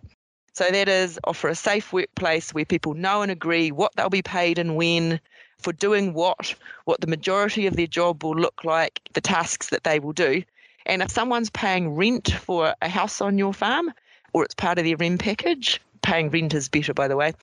So 0.53 0.65
that 0.71 0.89
is 0.89 1.19
offer 1.23 1.49
a 1.49 1.55
safe 1.55 1.93
workplace 1.93 2.53
where 2.53 2.65
people 2.65 2.95
know 2.95 3.21
and 3.21 3.31
agree 3.31 3.71
what 3.71 3.91
they'll 3.95 4.09
be 4.09 4.23
paid 4.23 4.57
and 4.57 4.75
when, 4.75 5.19
for 5.59 5.71
doing 5.71 6.13
what, 6.13 6.55
what 6.85 6.99
the 6.99 7.07
majority 7.07 7.67
of 7.67 7.75
their 7.75 7.87
job 7.87 8.23
will 8.23 8.35
look 8.35 8.63
like, 8.63 9.01
the 9.13 9.21
tasks 9.21 9.69
that 9.69 9.83
they 9.83 9.99
will 9.99 10.13
do. 10.13 10.43
And 10.87 11.01
if 11.01 11.11
someone's 11.11 11.49
paying 11.51 11.95
rent 11.95 12.31
for 12.31 12.73
a 12.81 12.89
house 12.89 13.21
on 13.21 13.37
your 13.37 13.53
farm, 13.53 13.93
or 14.33 14.43
it's 14.43 14.55
part 14.55 14.79
of 14.79 14.85
their 14.85 14.97
rent 14.97 15.21
package, 15.21 15.79
paying 16.01 16.29
rent 16.29 16.53
is 16.53 16.69
better, 16.69 16.93
by 16.93 17.07
the 17.07 17.15
way, 17.15 17.33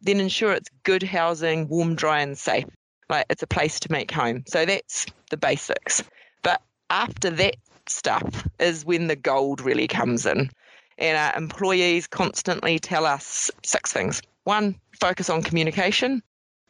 then 0.00 0.18
ensure 0.18 0.52
it's 0.52 0.70
good 0.82 1.02
housing, 1.02 1.68
warm, 1.68 1.94
dry, 1.94 2.20
and 2.20 2.38
safe. 2.38 2.64
Like 3.12 3.26
it's 3.28 3.42
a 3.42 3.46
place 3.46 3.78
to 3.80 3.92
make 3.92 4.10
home. 4.10 4.42
So 4.48 4.64
that's 4.64 5.04
the 5.28 5.36
basics. 5.36 6.02
But 6.42 6.62
after 6.88 7.28
that 7.28 7.56
stuff 7.86 8.48
is 8.58 8.86
when 8.86 9.06
the 9.06 9.16
gold 9.16 9.60
really 9.60 9.86
comes 9.86 10.24
in. 10.24 10.48
And 10.96 11.18
our 11.18 11.36
employees 11.36 12.06
constantly 12.06 12.78
tell 12.78 13.04
us 13.04 13.50
six 13.64 13.92
things. 13.92 14.22
One, 14.44 14.76
focus 14.98 15.28
on 15.28 15.42
communication, 15.42 16.22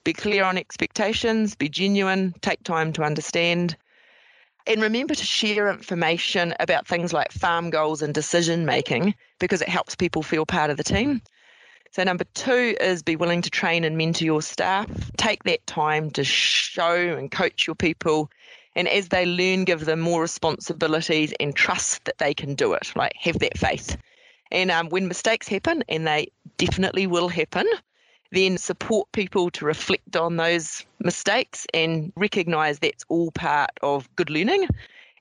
be 0.02 0.12
clear 0.12 0.42
on 0.42 0.58
expectations, 0.58 1.54
be 1.54 1.68
genuine, 1.68 2.34
take 2.40 2.64
time 2.64 2.92
to 2.94 3.04
understand. 3.04 3.76
And 4.66 4.82
remember 4.82 5.14
to 5.14 5.24
share 5.24 5.70
information 5.70 6.54
about 6.58 6.88
things 6.88 7.12
like 7.12 7.30
farm 7.30 7.70
goals 7.70 8.02
and 8.02 8.12
decision 8.12 8.66
making 8.66 9.14
because 9.38 9.62
it 9.62 9.68
helps 9.68 9.94
people 9.94 10.24
feel 10.24 10.44
part 10.44 10.70
of 10.70 10.76
the 10.76 10.84
team. 10.84 11.22
So, 11.92 12.02
number 12.02 12.24
two 12.34 12.74
is 12.80 13.02
be 13.02 13.16
willing 13.16 13.42
to 13.42 13.50
train 13.50 13.84
and 13.84 13.96
mentor 13.96 14.24
your 14.24 14.42
staff. 14.42 14.88
Take 15.16 15.44
that 15.44 15.66
time 15.66 16.10
to 16.12 16.24
show 16.24 16.94
and 16.94 17.30
coach 17.30 17.66
your 17.66 17.76
people. 17.76 18.30
And 18.74 18.88
as 18.88 19.08
they 19.08 19.26
learn, 19.26 19.64
give 19.64 19.84
them 19.84 20.00
more 20.00 20.22
responsibilities 20.22 21.34
and 21.38 21.54
trust 21.54 22.06
that 22.06 22.16
they 22.18 22.32
can 22.32 22.54
do 22.54 22.72
it. 22.72 22.90
Like, 22.96 23.12
have 23.16 23.38
that 23.40 23.58
faith. 23.58 23.96
And 24.50 24.70
um, 24.70 24.88
when 24.88 25.06
mistakes 25.06 25.48
happen, 25.48 25.84
and 25.88 26.06
they 26.06 26.28
definitely 26.56 27.06
will 27.06 27.28
happen, 27.28 27.66
then 28.30 28.56
support 28.56 29.12
people 29.12 29.50
to 29.50 29.66
reflect 29.66 30.16
on 30.16 30.36
those 30.36 30.86
mistakes 30.98 31.66
and 31.74 32.12
recognize 32.16 32.78
that's 32.78 33.04
all 33.08 33.30
part 33.32 33.70
of 33.82 34.08
good 34.16 34.30
learning 34.30 34.66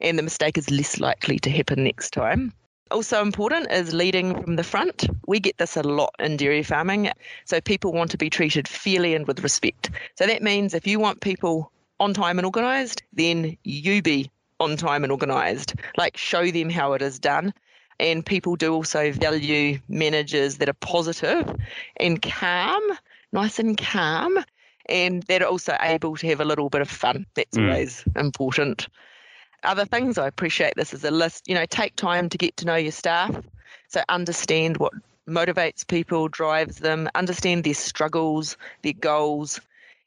and 0.02 0.18
the 0.18 0.24
mistake 0.24 0.58
is 0.58 0.70
less 0.70 1.00
likely 1.00 1.40
to 1.40 1.50
happen 1.50 1.84
next 1.84 2.12
time. 2.12 2.54
Also 2.92 3.22
important 3.22 3.72
is 3.72 3.94
leading 3.94 4.42
from 4.44 4.56
the 4.56 4.64
front. 4.64 5.08
We 5.28 5.40
get 5.40 5.58
this 5.58 5.78
a 5.78 5.82
lot 5.84 6.14
in 6.20 6.38
dairy 6.38 6.64
farming. 6.64 7.12
So 7.46 7.62
people 7.62 7.94
want 7.94 8.12
to 8.12 8.18
be 8.18 8.30
treated 8.30 8.68
fairly 8.68 9.16
and 9.16 9.26
with 9.28 9.42
respect. 9.42 9.90
So 10.16 10.28
that 10.28 10.44
means 10.44 10.74
if 10.74 10.86
you 10.86 11.00
want 11.00 11.22
people 11.22 11.72
on 12.00 12.14
time 12.14 12.38
and 12.38 12.46
organised, 12.46 13.04
then 13.14 13.58
you 13.64 14.02
be 14.02 14.30
on 14.60 14.78
time 14.78 15.04
and 15.04 15.12
organised. 15.12 15.76
Like 15.98 16.18
show 16.18 16.52
them 16.52 16.70
how 16.70 16.94
it 16.94 17.02
is 17.02 17.18
done 17.18 17.54
and 18.02 18.26
people 18.26 18.56
do 18.56 18.74
also 18.74 19.12
value 19.12 19.80
managers 19.88 20.58
that 20.58 20.68
are 20.68 20.74
positive 20.74 21.56
and 21.98 22.22
calm, 22.22 22.82
nice 23.32 23.60
and 23.60 23.78
calm, 23.78 24.44
and 24.88 25.24
they're 25.24 25.48
also 25.48 25.78
able 25.80 26.18
to 26.18 26.28
have 26.28 26.42
a 26.42 26.46
little 26.46 26.70
bit 26.70 26.82
of 26.82 26.90
fun. 26.90 27.26
That's 27.36 27.58
mm. 27.58 27.68
always 27.68 28.04
important. 28.16 28.88
Other 29.64 29.86
things, 29.86 30.18
I 30.18 30.28
appreciate 30.28 30.74
this 30.76 30.94
as 30.94 31.04
a 31.04 31.12
list. 31.12 31.48
You 31.48 31.56
know, 31.56 31.66
take 31.66 31.96
time 31.96 32.30
to 32.30 32.38
get 32.38 32.58
to 32.58 32.66
know 32.66 32.76
your 32.76 32.92
staff. 32.92 33.36
So 33.88 34.02
understand 34.10 34.78
what 34.78 34.94
motivates 35.28 35.88
people, 35.88 36.28
drives 36.28 36.78
them, 36.78 37.10
understand 37.14 37.64
their 37.64 37.74
struggles, 37.74 38.58
their 38.82 38.94
goals, 38.94 39.60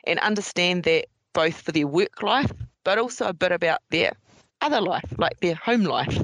and 0.05 0.19
understand 0.21 0.83
that 0.85 1.07
both 1.33 1.61
for 1.61 1.73
their 1.73 1.87
work 1.87 2.23
life, 2.23 2.53
but 2.83 2.99
also 2.99 3.27
a 3.27 3.33
bit 3.33 3.53
about 3.53 3.81
their 3.91 4.13
other 4.61 4.81
life, 4.81 5.13
like 5.19 5.39
their 5.41 5.55
home 5.55 5.85
life 5.85 6.19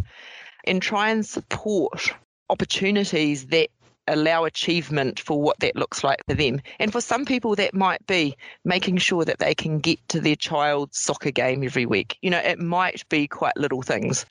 and 0.64 0.82
try 0.82 1.10
and 1.10 1.24
support 1.24 2.12
opportunities 2.48 3.46
that 3.46 3.68
allow 4.12 4.44
achievement 4.44 5.20
for 5.20 5.40
what 5.40 5.58
that 5.60 5.76
looks 5.76 6.04
like 6.04 6.18
for 6.28 6.34
them. 6.34 6.60
And 6.78 6.92
for 6.92 7.00
some 7.00 7.24
people, 7.24 7.54
that 7.56 7.74
might 7.74 8.06
be 8.06 8.36
making 8.64 8.98
sure 8.98 9.24
that 9.24 9.38
they 9.38 9.54
can 9.54 9.78
get 9.78 9.98
to 10.08 10.20
their 10.20 10.36
child's 10.36 10.98
soccer 10.98 11.30
game 11.30 11.62
every 11.62 11.86
week. 11.86 12.18
You 12.22 12.30
know, 12.30 12.38
it 12.38 12.58
might 12.58 13.08
be 13.08 13.26
quite 13.26 13.56
little 13.56 13.82
things. 13.82 14.26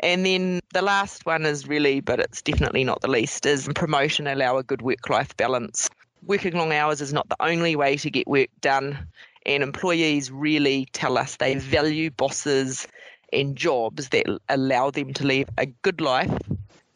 And 0.00 0.26
then 0.26 0.60
the 0.72 0.82
last 0.82 1.26
one 1.26 1.46
is 1.46 1.68
really, 1.68 2.00
but 2.00 2.18
it's 2.18 2.42
definitely 2.42 2.82
not 2.82 3.00
the 3.02 3.10
least, 3.10 3.46
is 3.46 3.68
promotion 3.74 4.26
allow 4.26 4.56
a 4.56 4.64
good 4.64 4.82
work 4.82 5.08
life 5.08 5.36
balance. 5.36 5.88
Working 6.24 6.56
long 6.56 6.72
hours 6.72 7.00
is 7.00 7.12
not 7.12 7.28
the 7.28 7.36
only 7.40 7.76
way 7.76 7.96
to 7.98 8.10
get 8.10 8.26
work 8.26 8.48
done. 8.60 9.06
And 9.46 9.62
employees 9.62 10.30
really 10.30 10.88
tell 10.92 11.18
us 11.18 11.36
they 11.36 11.56
value 11.56 12.10
bosses 12.10 12.86
and 13.32 13.56
jobs 13.56 14.08
that 14.10 14.26
allow 14.48 14.90
them 14.90 15.12
to 15.14 15.24
live 15.24 15.48
a 15.58 15.66
good 15.66 16.00
life 16.00 16.30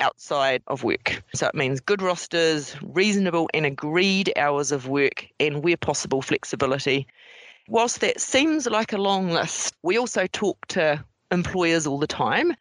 outside 0.01 0.63
of 0.67 0.85
work. 0.85 1.23
So 1.35 1.47
it 1.47 1.55
means 1.55 1.81
good 1.81 2.03
rosters, 2.03 2.77
reasonable 2.83 3.49
and 3.55 3.67
agreed 3.67 4.33
hours 4.37 4.73
of 4.73 4.89
work, 4.89 5.27
and 5.41 5.63
where 5.63 5.77
possible, 5.77 6.23
flexibility. 6.23 7.07
Whilst 7.69 8.01
that 8.01 8.21
seems 8.21 8.67
like 8.67 8.93
a 8.93 8.99
long 8.99 9.31
list, 9.31 9.75
we 9.83 9.99
also 9.99 10.27
talk 10.27 10.67
to 10.69 11.05
employers 11.31 11.87
all 11.87 11.99
the 11.99 12.07
time 12.07 12.55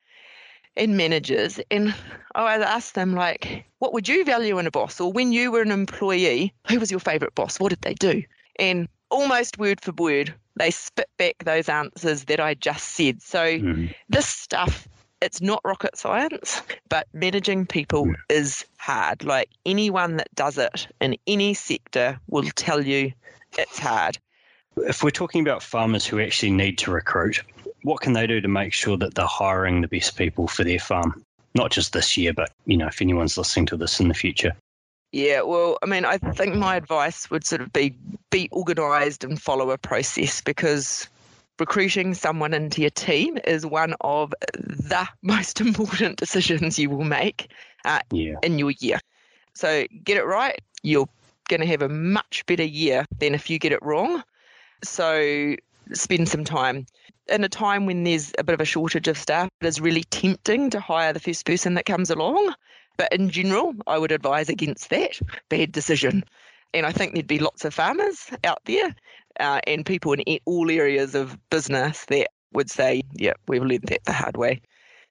and 0.77 0.97
managers, 0.97 1.59
and 1.71 1.93
I 2.33 2.55
ask 2.57 2.95
them, 2.95 3.13
like, 3.13 3.65
what 3.79 3.93
would 3.93 4.09
you 4.09 4.25
value 4.25 4.59
in 4.59 4.67
a 4.67 4.71
boss? 4.71 4.99
Or 4.99 5.11
when 5.11 5.31
you 5.31 5.51
were 5.51 5.61
an 5.61 5.71
employee, 5.71 6.53
who 6.67 6.79
was 6.79 6.91
your 6.91 6.99
favourite 6.99 7.33
boss? 7.35 7.59
What 7.59 7.69
did 7.69 7.81
they 7.81 7.93
do? 7.93 8.23
And 8.59 8.87
almost 9.09 9.57
word 9.57 9.79
for 9.79 9.93
word, 9.93 10.33
they 10.57 10.71
spit 10.71 11.09
back 11.17 11.35
those 11.45 11.69
answers 11.69 12.25
that 12.25 12.39
I 12.39 12.55
just 12.55 12.89
said. 12.89 13.21
So 13.21 13.39
mm. 13.39 13.93
this 14.09 14.27
stuff, 14.27 14.87
it's 15.21 15.41
not 15.41 15.61
rocket 15.63 15.97
science, 15.97 16.61
but 16.89 17.07
managing 17.13 17.65
people 17.65 18.13
is 18.29 18.65
hard. 18.77 19.23
Like 19.23 19.49
anyone 19.65 20.17
that 20.17 20.33
does 20.35 20.57
it 20.57 20.87
in 21.01 21.15
any 21.27 21.53
sector 21.53 22.19
will 22.27 22.49
tell 22.55 22.85
you 22.85 23.11
it's 23.57 23.79
hard. 23.79 24.17
If 24.77 25.03
we're 25.03 25.11
talking 25.11 25.41
about 25.41 25.63
farmers 25.63 26.05
who 26.05 26.19
actually 26.19 26.51
need 26.51 26.77
to 26.79 26.91
recruit, 26.91 27.41
what 27.83 28.01
can 28.01 28.13
they 28.13 28.27
do 28.27 28.41
to 28.41 28.47
make 28.47 28.73
sure 28.73 28.97
that 28.97 29.15
they're 29.15 29.25
hiring 29.25 29.81
the 29.81 29.87
best 29.87 30.17
people 30.17 30.47
for 30.47 30.63
their 30.63 30.79
farm? 30.79 31.23
Not 31.53 31.71
just 31.71 31.93
this 31.93 32.17
year, 32.17 32.33
but 32.33 32.51
you 32.65 32.75
know, 32.75 32.87
if 32.87 33.01
anyone's 33.01 33.37
listening 33.37 33.67
to 33.67 33.77
this 33.77 33.99
in 33.99 34.09
the 34.09 34.13
future. 34.13 34.53
Yeah, 35.13 35.43
well, 35.43 35.77
I 35.81 35.85
mean, 35.85 36.03
I 36.03 36.17
think 36.17 36.55
my 36.55 36.75
advice 36.75 37.31
would 37.31 37.45
sort 37.45 37.61
of 37.61 37.71
be 37.71 37.95
be 38.31 38.49
organised 38.51 39.23
and 39.23 39.41
follow 39.41 39.71
a 39.71 39.77
process 39.77 40.41
because 40.41 41.07
recruiting 41.59 42.13
someone 42.13 42.53
into 42.53 42.81
your 42.81 42.89
team 42.89 43.37
is 43.45 43.65
one 43.65 43.93
of 44.01 44.33
the 44.53 45.07
most 45.21 45.61
important 45.61 46.17
decisions 46.17 46.77
you 46.79 46.89
will 46.89 47.03
make 47.03 47.51
uh, 47.85 47.99
yeah. 48.11 48.35
in 48.43 48.59
your 48.59 48.71
year. 48.71 48.99
So 49.53 49.85
get 50.03 50.17
it 50.17 50.25
right, 50.25 50.59
you're 50.83 51.07
going 51.47 51.61
to 51.61 51.67
have 51.67 51.81
a 51.81 51.89
much 51.89 52.43
better 52.45 52.63
year 52.63 53.05
than 53.19 53.33
if 53.33 53.49
you 53.49 53.59
get 53.59 53.71
it 53.71 53.81
wrong. 53.81 54.23
So 54.83 55.55
spend 55.93 56.27
some 56.29 56.43
time. 56.43 56.85
In 57.27 57.43
a 57.43 57.49
time 57.49 57.85
when 57.85 58.03
there's 58.03 58.33
a 58.37 58.43
bit 58.43 58.53
of 58.53 58.61
a 58.61 58.65
shortage 58.65 59.07
of 59.07 59.17
staff, 59.17 59.49
it 59.61 59.67
is 59.67 59.81
really 59.81 60.03
tempting 60.03 60.69
to 60.71 60.79
hire 60.79 61.13
the 61.13 61.19
first 61.19 61.45
person 61.45 61.73
that 61.75 61.85
comes 61.85 62.09
along 62.09 62.53
but 62.97 63.11
in 63.13 63.29
general, 63.29 63.73
I 63.87 63.97
would 63.97 64.11
advise 64.11 64.49
against 64.49 64.89
that 64.89 65.19
bad 65.49 65.71
decision. 65.71 66.23
And 66.73 66.85
I 66.85 66.91
think 66.91 67.13
there'd 67.13 67.27
be 67.27 67.39
lots 67.39 67.65
of 67.65 67.73
farmers 67.73 68.29
out 68.43 68.59
there 68.65 68.95
uh, 69.39 69.61
and 69.67 69.85
people 69.85 70.13
in 70.13 70.39
all 70.45 70.69
areas 70.69 71.15
of 71.15 71.37
business 71.49 72.05
that 72.05 72.27
would 72.53 72.69
say, 72.69 73.01
yeah, 73.13 73.33
we've 73.47 73.63
learned 73.63 73.83
that 73.87 74.03
the 74.05 74.13
hard 74.13 74.37
way. 74.37 74.61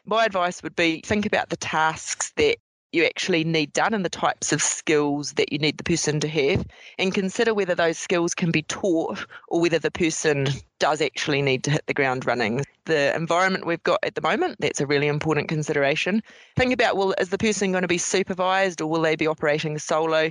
My 0.06 0.24
advice 0.24 0.62
would 0.62 0.76
be 0.76 1.00
think 1.04 1.24
about 1.26 1.50
the 1.50 1.56
tasks 1.56 2.32
that 2.36 2.58
you 2.94 3.04
actually 3.04 3.42
need 3.42 3.72
done 3.72 3.92
and 3.92 4.04
the 4.04 4.08
types 4.08 4.52
of 4.52 4.62
skills 4.62 5.32
that 5.32 5.52
you 5.52 5.58
need 5.58 5.76
the 5.78 5.84
person 5.84 6.20
to 6.20 6.28
have, 6.28 6.64
and 6.98 7.12
consider 7.12 7.52
whether 7.52 7.74
those 7.74 7.98
skills 7.98 8.34
can 8.34 8.52
be 8.52 8.62
taught 8.62 9.26
or 9.48 9.60
whether 9.60 9.80
the 9.80 9.90
person 9.90 10.46
does 10.78 11.00
actually 11.00 11.42
need 11.42 11.64
to 11.64 11.72
hit 11.72 11.84
the 11.86 11.94
ground 11.94 12.24
running. 12.24 12.64
The 12.84 13.14
environment 13.16 13.66
we've 13.66 13.82
got 13.82 13.98
at 14.04 14.14
the 14.14 14.20
moment, 14.20 14.58
that's 14.60 14.80
a 14.80 14.86
really 14.86 15.08
important 15.08 15.48
consideration. 15.48 16.22
Think 16.56 16.72
about 16.72 16.96
well, 16.96 17.14
is 17.18 17.30
the 17.30 17.38
person 17.38 17.72
going 17.72 17.82
to 17.82 17.88
be 17.88 17.98
supervised 17.98 18.80
or 18.80 18.86
will 18.86 19.02
they 19.02 19.16
be 19.16 19.26
operating 19.26 19.78
solo? 19.78 20.30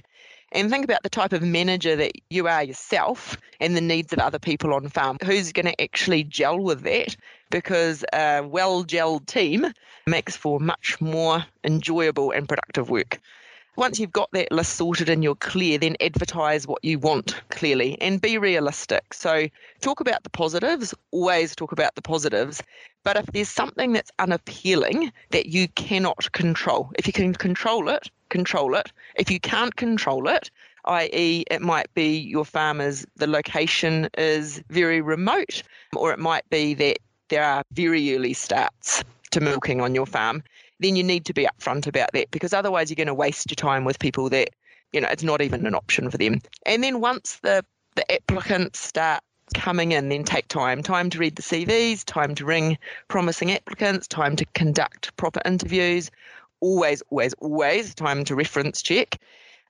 And 0.53 0.69
think 0.69 0.85
about 0.85 1.03
the 1.03 1.09
type 1.09 1.33
of 1.33 1.41
manager 1.41 1.95
that 1.95 2.11
you 2.29 2.47
are 2.47 2.63
yourself 2.63 3.37
and 3.59 3.75
the 3.75 3.81
needs 3.81 4.13
of 4.13 4.19
other 4.19 4.39
people 4.39 4.73
on 4.73 4.87
farm. 4.87 5.17
Who's 5.23 5.51
going 5.51 5.65
to 5.65 5.81
actually 5.81 6.23
gel 6.23 6.59
with 6.59 6.81
that? 6.83 7.15
Because 7.49 8.05
a 8.13 8.41
well 8.41 8.83
gelled 8.83 9.25
team 9.25 9.73
makes 10.07 10.37
for 10.37 10.59
much 10.59 11.01
more 11.01 11.45
enjoyable 11.63 12.31
and 12.31 12.47
productive 12.47 12.89
work. 12.89 13.19
Once 13.75 13.99
you've 13.99 14.11
got 14.11 14.29
that 14.33 14.51
list 14.51 14.75
sorted 14.75 15.09
and 15.09 15.23
you're 15.23 15.33
clear, 15.35 15.79
then 15.79 15.95
advertise 15.99 16.67
what 16.67 16.83
you 16.83 16.99
want 16.99 17.41
clearly 17.49 17.99
and 18.01 18.21
be 18.21 18.37
realistic. 18.37 19.13
So, 19.13 19.47
talk 19.81 19.99
about 19.99 20.23
the 20.23 20.29
positives, 20.29 20.93
always 21.09 21.55
talk 21.55 21.71
about 21.71 21.95
the 21.95 22.01
positives. 22.03 22.61
But 23.03 23.17
if 23.17 23.25
there's 23.27 23.49
something 23.49 23.91
that's 23.93 24.11
unappealing 24.19 25.11
that 25.31 25.47
you 25.47 25.67
cannot 25.69 26.31
control, 26.33 26.91
if 26.99 27.07
you 27.07 27.13
can 27.13 27.33
control 27.33 27.89
it, 27.89 28.11
control 28.29 28.75
it. 28.75 28.91
If 29.15 29.31
you 29.31 29.39
can't 29.39 29.75
control 29.75 30.27
it, 30.27 30.51
i.e., 30.85 31.43
it 31.49 31.61
might 31.61 31.91
be 31.95 32.17
your 32.17 32.45
farmers, 32.45 33.07
the 33.15 33.27
location 33.27 34.07
is 34.17 34.61
very 34.69 35.01
remote, 35.01 35.63
or 35.95 36.13
it 36.13 36.19
might 36.19 36.47
be 36.51 36.75
that 36.75 36.97
there 37.29 37.43
are 37.43 37.63
very 37.71 38.15
early 38.15 38.33
starts 38.33 39.03
to 39.31 39.41
milking 39.41 39.81
on 39.81 39.95
your 39.95 40.05
farm, 40.05 40.43
then 40.83 40.95
you 40.95 41.03
need 41.03 41.25
to 41.25 41.33
be 41.33 41.45
upfront 41.45 41.87
about 41.87 42.11
that 42.13 42.31
because 42.31 42.53
otherwise 42.53 42.89
you're 42.89 42.95
going 42.95 43.07
to 43.07 43.13
waste 43.13 43.49
your 43.49 43.55
time 43.55 43.85
with 43.85 43.99
people 43.99 44.29
that, 44.29 44.49
you 44.91 45.01
know, 45.01 45.07
it's 45.09 45.23
not 45.23 45.41
even 45.41 45.65
an 45.65 45.75
option 45.75 46.09
for 46.09 46.17
them. 46.17 46.41
And 46.65 46.83
then 46.83 46.99
once 46.99 47.39
the, 47.41 47.63
the 47.95 48.11
applicants 48.11 48.79
start 48.79 49.23
coming 49.53 49.91
in, 49.91 50.09
then 50.09 50.23
take 50.23 50.47
time. 50.47 50.83
Time 50.83 51.09
to 51.11 51.19
read 51.19 51.35
the 51.35 51.41
CVs, 51.41 52.03
time 52.05 52.35
to 52.35 52.45
ring 52.45 52.77
promising 53.07 53.51
applicants, 53.51 54.07
time 54.07 54.35
to 54.35 54.45
conduct 54.53 55.15
proper 55.17 55.41
interviews, 55.45 56.09
always, 56.59 57.01
always, 57.09 57.33
always 57.35 57.93
time 57.93 58.23
to 58.25 58.35
reference 58.35 58.81
check 58.81 59.19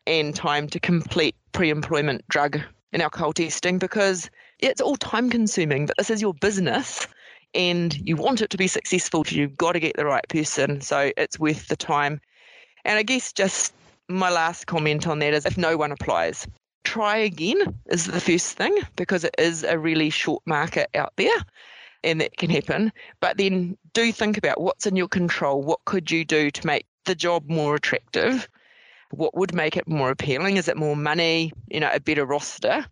and 0.05 0.35
time 0.35 0.67
to 0.67 0.79
complete 0.79 1.35
pre 1.51 1.69
employment 1.69 2.23
drug 2.29 2.59
and 2.91 3.01
alcohol 3.01 3.33
testing 3.33 3.79
because 3.79 4.29
it's 4.59 4.81
all 4.81 4.95
time 4.95 5.29
consuming, 5.29 5.85
but 5.85 5.97
this 5.97 6.09
is 6.09 6.21
your 6.21 6.33
business 6.35 7.07
and 7.55 7.95
you 8.07 8.15
want 8.15 8.41
it 8.41 8.49
to 8.51 8.57
be 8.57 8.67
successful. 8.67 9.23
You've 9.27 9.57
got 9.57 9.73
to 9.73 9.79
get 9.79 9.95
the 9.95 10.05
right 10.05 10.27
person. 10.29 10.81
So 10.81 11.11
it's 11.17 11.39
worth 11.39 11.67
the 11.67 11.75
time. 11.75 12.19
And 12.85 12.97
I 12.97 13.03
guess 13.03 13.31
just 13.31 13.73
my 14.09 14.29
last 14.29 14.67
comment 14.67 15.07
on 15.07 15.19
that 15.19 15.33
is 15.33 15.45
if 15.45 15.57
no 15.57 15.77
one 15.77 15.91
applies, 15.91 16.47
try 16.83 17.17
again 17.17 17.79
is 17.87 18.05
the 18.05 18.19
first 18.19 18.57
thing 18.57 18.77
because 18.95 19.23
it 19.23 19.35
is 19.37 19.63
a 19.63 19.79
really 19.79 20.09
short 20.09 20.43
market 20.45 20.89
out 20.95 21.13
there 21.15 21.45
and 22.03 22.19
that 22.21 22.37
can 22.37 22.49
happen. 22.49 22.91
But 23.21 23.37
then 23.37 23.77
do 23.93 24.11
think 24.11 24.37
about 24.37 24.61
what's 24.61 24.85
in 24.85 24.95
your 24.95 25.07
control. 25.07 25.61
What 25.61 25.79
could 25.85 26.11
you 26.11 26.25
do 26.25 26.51
to 26.51 26.67
make 26.67 26.85
the 27.05 27.15
job 27.15 27.49
more 27.49 27.75
attractive? 27.75 28.47
What 29.11 29.35
would 29.35 29.53
make 29.53 29.77
it 29.77 29.87
more 29.87 30.09
appealing? 30.09 30.57
Is 30.57 30.67
it 30.67 30.77
more 30.77 30.95
money? 30.95 31.53
You 31.69 31.79
know, 31.79 31.91
a 31.93 31.99
better 31.99 32.25
roster? 32.25 32.85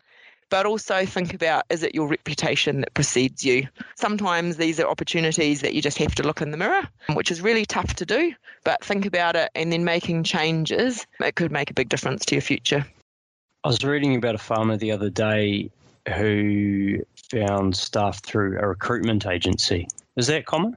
But 0.52 0.66
also 0.66 1.06
think 1.06 1.34
about 1.34 1.64
is 1.70 1.82
it 1.82 1.96
your 1.96 2.08
reputation 2.08 2.82
that 2.82 2.94
precedes 2.94 3.44
you? 3.44 3.70
Sometimes 3.96 4.58
these 4.58 4.82
are 4.82 4.88
opportunities 4.88 5.62
that 5.62 5.74
you 5.74 5.82
just 5.82 5.98
have 5.98 6.14
to 6.16 6.24
look 6.24 6.42
in 6.42 6.52
the 6.52 6.58
mirror, 6.58 6.84
which 7.14 7.32
is 7.32 7.42
really 7.42 7.66
tough 7.66 7.96
to 7.96 8.06
do. 8.06 8.34
But 8.66 8.84
think 8.84 9.06
about 9.06 9.38
it 9.38 9.50
and 9.56 9.72
then 9.72 9.86
making 9.86 10.24
changes, 10.24 11.08
it 11.22 11.36
could 11.36 11.54
make 11.54 11.72
a 11.72 11.74
big 11.74 11.88
difference 11.88 12.26
to 12.26 12.36
your 12.36 12.42
future. 12.42 12.86
I 13.64 13.70
was 13.70 13.82
reading 13.86 14.14
about 14.16 14.36
a 14.36 14.40
farmer 14.40 14.76
the 14.76 14.92
other 14.92 15.10
day 15.10 15.72
who 16.18 16.98
found 17.30 17.78
staff 17.78 18.22
through 18.22 18.60
a 18.60 18.68
recruitment 18.68 19.26
agency. 19.26 19.88
Is 20.18 20.28
that 20.28 20.46
common? 20.46 20.76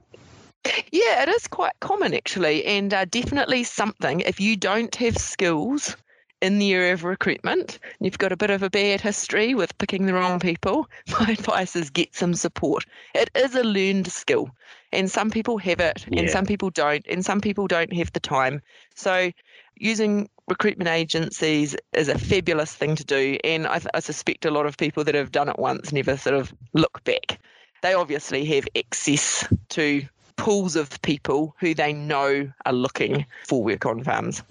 Yeah, 0.91 1.23
it 1.23 1.29
is 1.29 1.47
quite 1.47 1.73
common 1.81 2.13
actually, 2.13 2.63
and 2.63 2.93
uh, 2.93 3.03
definitely 3.05 3.65
something. 3.65 4.21
If 4.21 4.39
you 4.39 4.55
don't 4.55 4.95
have 4.95 5.17
skills 5.17 5.97
in 6.41 6.59
the 6.59 6.73
area 6.73 6.93
of 6.93 7.03
recruitment, 7.03 7.79
you've 7.99 8.17
got 8.17 8.31
a 8.31 8.37
bit 8.37 8.49
of 8.49 8.61
a 8.61 8.69
bad 8.69 9.01
history 9.01 9.55
with 9.55 9.77
picking 9.77 10.05
the 10.05 10.13
wrong 10.13 10.39
people, 10.39 10.87
my 11.19 11.31
advice 11.31 11.75
is 11.75 11.89
get 11.89 12.15
some 12.15 12.33
support. 12.33 12.85
It 13.13 13.29
is 13.35 13.55
a 13.55 13.63
learned 13.63 14.11
skill, 14.11 14.49
and 14.91 15.09
some 15.09 15.29
people 15.29 15.57
have 15.59 15.79
it, 15.79 16.05
yeah. 16.09 16.21
and 16.21 16.29
some 16.29 16.45
people 16.45 16.69
don't, 16.69 17.05
and 17.07 17.25
some 17.25 17.41
people 17.41 17.67
don't 17.67 17.93
have 17.93 18.11
the 18.13 18.19
time. 18.19 18.61
So, 18.95 19.31
using 19.75 20.29
recruitment 20.47 20.89
agencies 20.89 21.75
is 21.93 22.07
a 22.07 22.17
fabulous 22.17 22.73
thing 22.73 22.95
to 22.95 23.03
do, 23.03 23.37
and 23.43 23.65
I, 23.67 23.81
I 23.93 23.99
suspect 23.99 24.45
a 24.45 24.51
lot 24.51 24.65
of 24.65 24.77
people 24.77 25.03
that 25.05 25.15
have 25.15 25.31
done 25.31 25.49
it 25.49 25.57
once 25.57 25.91
never 25.91 26.17
sort 26.17 26.35
of 26.35 26.53
look 26.73 27.03
back. 27.03 27.39
They 27.81 27.93
obviously 27.93 28.45
have 28.45 28.67
access 28.75 29.47
to 29.69 30.03
pools 30.37 30.75
of 30.75 31.01
people 31.01 31.55
who 31.59 31.73
they 31.73 31.93
know 31.93 32.51
are 32.65 32.73
looking 32.73 33.25
for 33.47 33.63
work 33.63 33.85
on 33.85 34.03
farms. 34.03 34.43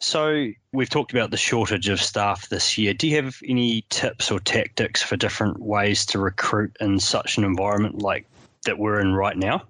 So, 0.00 0.48
we've 0.78 0.88
talked 0.88 1.12
about 1.12 1.32
the 1.32 1.36
shortage 1.36 1.88
of 1.88 2.00
staff 2.00 2.48
this 2.50 2.78
year. 2.78 2.94
Do 2.94 3.08
you 3.08 3.16
have 3.16 3.42
any 3.44 3.84
tips 3.90 4.30
or 4.30 4.38
tactics 4.38 5.02
for 5.02 5.16
different 5.16 5.58
ways 5.58 6.06
to 6.06 6.20
recruit 6.20 6.76
in 6.80 7.00
such 7.00 7.36
an 7.36 7.42
environment 7.42 8.00
like 8.00 8.26
that 8.64 8.78
we're 8.78 9.00
in 9.00 9.12
right 9.12 9.36
now? 9.36 9.64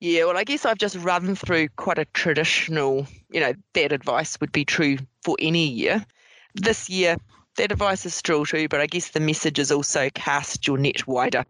Yeah, 0.00 0.24
well, 0.24 0.38
I 0.38 0.44
guess 0.44 0.64
I've 0.64 0.78
just 0.78 0.96
run 0.96 1.34
through 1.34 1.68
quite 1.76 1.98
a 1.98 2.06
traditional, 2.06 3.06
you 3.30 3.40
know, 3.40 3.52
that 3.74 3.92
advice 3.92 4.40
would 4.40 4.50
be 4.50 4.64
true 4.64 4.96
for 5.22 5.36
any 5.40 5.68
year. 5.68 6.02
This 6.54 6.88
year, 6.88 7.18
that 7.58 7.70
advice 7.70 8.06
is 8.06 8.14
still 8.14 8.46
true, 8.46 8.66
but 8.66 8.80
I 8.80 8.86
guess 8.86 9.10
the 9.10 9.20
message 9.20 9.58
is 9.58 9.70
also 9.70 10.08
cast 10.14 10.66
your 10.66 10.78
net 10.78 11.06
wider. 11.06 11.44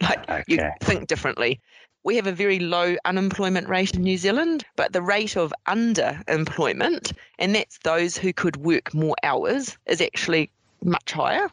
Like 0.00 0.28
okay. 0.30 0.44
you 0.46 0.60
think 0.82 1.08
differently 1.08 1.60
we 2.04 2.16
have 2.16 2.26
a 2.26 2.32
very 2.32 2.58
low 2.58 2.96
unemployment 3.04 3.68
rate 3.68 3.94
in 3.94 4.02
New 4.02 4.16
Zealand, 4.16 4.64
but 4.76 4.92
the 4.92 5.02
rate 5.02 5.36
of 5.36 5.54
underemployment, 5.68 7.12
and 7.38 7.54
that's 7.54 7.78
those 7.84 8.16
who 8.16 8.32
could 8.32 8.56
work 8.56 8.92
more 8.92 9.14
hours, 9.22 9.76
is 9.86 10.00
actually 10.00 10.50
much 10.84 11.12
higher. 11.12 11.48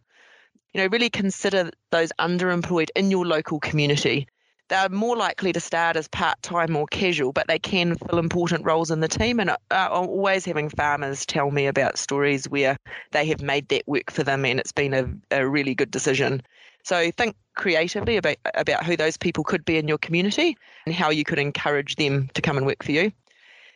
You 0.74 0.82
know, 0.82 0.88
really 0.88 1.10
consider 1.10 1.72
those 1.92 2.12
underemployed 2.20 2.90
in 2.96 3.12
your 3.12 3.26
local 3.26 3.60
community. 3.60 4.28
They're 4.70 4.90
more 4.90 5.18
likely 5.18 5.52
to 5.54 5.60
start 5.60 5.96
as 5.96 6.08
part 6.08 6.42
time 6.44 6.76
or 6.76 6.86
casual, 6.86 7.32
but 7.32 7.48
they 7.48 7.58
can 7.58 7.96
fill 7.96 8.20
important 8.20 8.66
roles 8.66 8.92
in 8.92 9.00
the 9.00 9.08
team. 9.08 9.40
And 9.40 9.50
I'm 9.72 9.92
always 9.92 10.46
having 10.46 10.70
farmers 10.70 11.26
tell 11.26 11.50
me 11.50 11.66
about 11.66 11.98
stories 11.98 12.48
where 12.48 12.78
they 13.12 13.26
have 13.28 13.42
made 13.42 13.68
that 13.70 13.88
work 13.88 14.12
for 14.12 14.24
them 14.24 14.46
and 14.46 14.60
it's 14.60 14.72
been 14.72 14.94
a, 14.94 15.12
a 15.32 15.48
really 15.48 15.74
good 15.74 15.90
decision. 15.90 16.44
So 16.84 17.12
think 17.12 17.36
creatively 17.56 18.18
about, 18.18 18.38
about 18.56 18.86
who 18.86 18.96
those 18.96 19.18
people 19.18 19.44
could 19.44 19.66
be 19.66 19.78
in 19.78 19.88
your 19.88 19.98
community 19.98 20.58
and 20.86 20.96
how 20.96 21.10
you 21.10 21.24
could 21.24 21.40
encourage 21.40 21.96
them 21.96 22.30
to 22.34 22.42
come 22.42 22.58
and 22.58 22.66
work 22.66 22.84
for 22.84 22.92
you. 22.92 23.12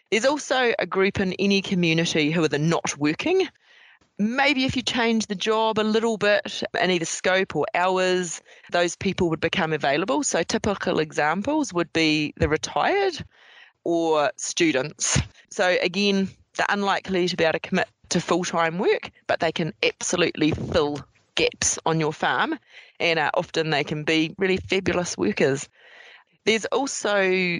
There's 0.10 0.26
also 0.26 0.74
a 0.78 0.86
group 0.86 1.20
in 1.20 1.34
any 1.34 1.62
community 1.62 2.32
who 2.32 2.44
are 2.44 2.48
the 2.48 2.60
not 2.60 2.98
working. 2.98 3.48
Maybe 4.20 4.64
if 4.64 4.76
you 4.76 4.84
change 4.84 5.26
the 5.26 5.36
job 5.36 5.80
a 5.80 5.82
little 5.82 6.18
bit 6.18 6.62
in 6.80 6.92
either 6.92 7.06
scope 7.06 7.56
or 7.56 7.66
hours, 7.74 8.42
those 8.72 8.96
people 8.96 9.30
would 9.32 9.40
become 9.40 9.74
available. 9.74 10.24
So, 10.24 10.44
typical 10.44 11.00
examples 11.00 11.74
would 11.74 11.92
be 11.94 12.34
the 12.38 12.48
retired 12.48 13.26
or 13.84 14.32
students. 14.38 15.20
So, 15.50 15.78
again, 15.82 16.30
they're 16.56 16.68
unlikely 16.70 17.28
to 17.28 17.36
be 17.36 17.44
able 17.44 17.54
to 17.54 17.60
commit 17.60 17.88
to 18.10 18.22
full 18.22 18.44
time 18.44 18.78
work, 18.78 19.10
but 19.26 19.40
they 19.40 19.52
can 19.52 19.74
absolutely 19.82 20.52
fill 20.52 21.04
gaps 21.36 21.80
on 21.86 22.00
your 22.00 22.14
farm, 22.14 22.60
and 23.04 23.20
uh, 23.20 23.30
often 23.36 23.70
they 23.70 23.84
can 23.84 24.04
be 24.04 24.34
really 24.40 24.58
fabulous 24.58 25.18
workers. 25.18 25.68
There's 26.46 26.66
also 26.66 27.60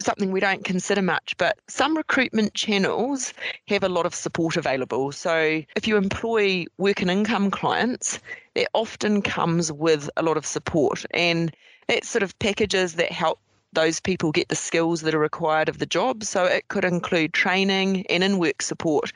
something 0.00 0.30
we 0.32 0.40
don't 0.40 0.64
consider 0.64 1.02
much, 1.02 1.36
but 1.38 1.58
some 1.68 1.96
recruitment 1.96 2.54
channels 2.54 3.34
have 3.66 3.82
a 3.82 3.88
lot 3.88 4.06
of 4.06 4.14
support 4.14 4.56
available. 4.56 5.12
So 5.12 5.62
if 5.76 5.86
you 5.86 5.96
employ 5.96 6.64
work 6.78 7.02
and 7.02 7.10
income 7.10 7.50
clients, 7.50 8.20
that 8.54 8.68
often 8.74 9.22
comes 9.22 9.70
with 9.70 10.08
a 10.16 10.22
lot 10.22 10.36
of 10.36 10.46
support, 10.46 11.04
and 11.12 11.54
it's 11.88 12.08
sort 12.08 12.22
of 12.22 12.38
packages 12.38 12.94
that 12.94 13.12
help 13.12 13.38
those 13.74 14.00
people 14.00 14.32
get 14.32 14.48
the 14.48 14.56
skills 14.56 15.02
that 15.02 15.14
are 15.14 15.18
required 15.18 15.68
of 15.68 15.78
the 15.78 15.86
job. 15.86 16.24
So 16.24 16.44
it 16.44 16.68
could 16.68 16.86
include 16.86 17.34
training 17.34 18.06
and 18.08 18.24
in 18.24 18.38
work 18.38 18.62
support 18.62 19.12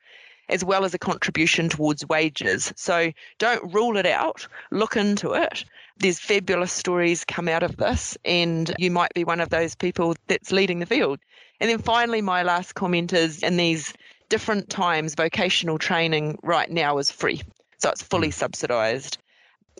as 0.52 0.64
well 0.64 0.84
as 0.84 0.94
a 0.94 0.98
contribution 0.98 1.68
towards 1.68 2.06
wages. 2.06 2.72
So 2.76 3.12
don't 3.38 3.72
rule 3.72 3.96
it 3.96 4.06
out, 4.06 4.46
look 4.70 4.96
into 4.96 5.32
it. 5.32 5.64
There's 5.98 6.18
fabulous 6.18 6.72
stories 6.72 7.24
come 7.24 7.48
out 7.48 7.62
of 7.62 7.76
this, 7.76 8.16
and 8.24 8.72
you 8.78 8.90
might 8.90 9.14
be 9.14 9.24
one 9.24 9.40
of 9.40 9.48
those 9.48 9.74
people 9.74 10.14
that's 10.28 10.52
leading 10.52 10.78
the 10.78 10.86
field. 10.86 11.18
And 11.60 11.70
then 11.70 11.78
finally, 11.78 12.20
my 12.20 12.42
last 12.42 12.74
comment 12.74 13.12
is 13.12 13.42
in 13.42 13.56
these 13.56 13.94
different 14.28 14.68
times, 14.68 15.14
vocational 15.14 15.78
training 15.78 16.38
right 16.42 16.70
now 16.70 16.98
is 16.98 17.10
free. 17.10 17.42
So 17.78 17.90
it's 17.90 18.02
fully 18.02 18.28
hmm. 18.28 18.32
subsidised. 18.32 19.18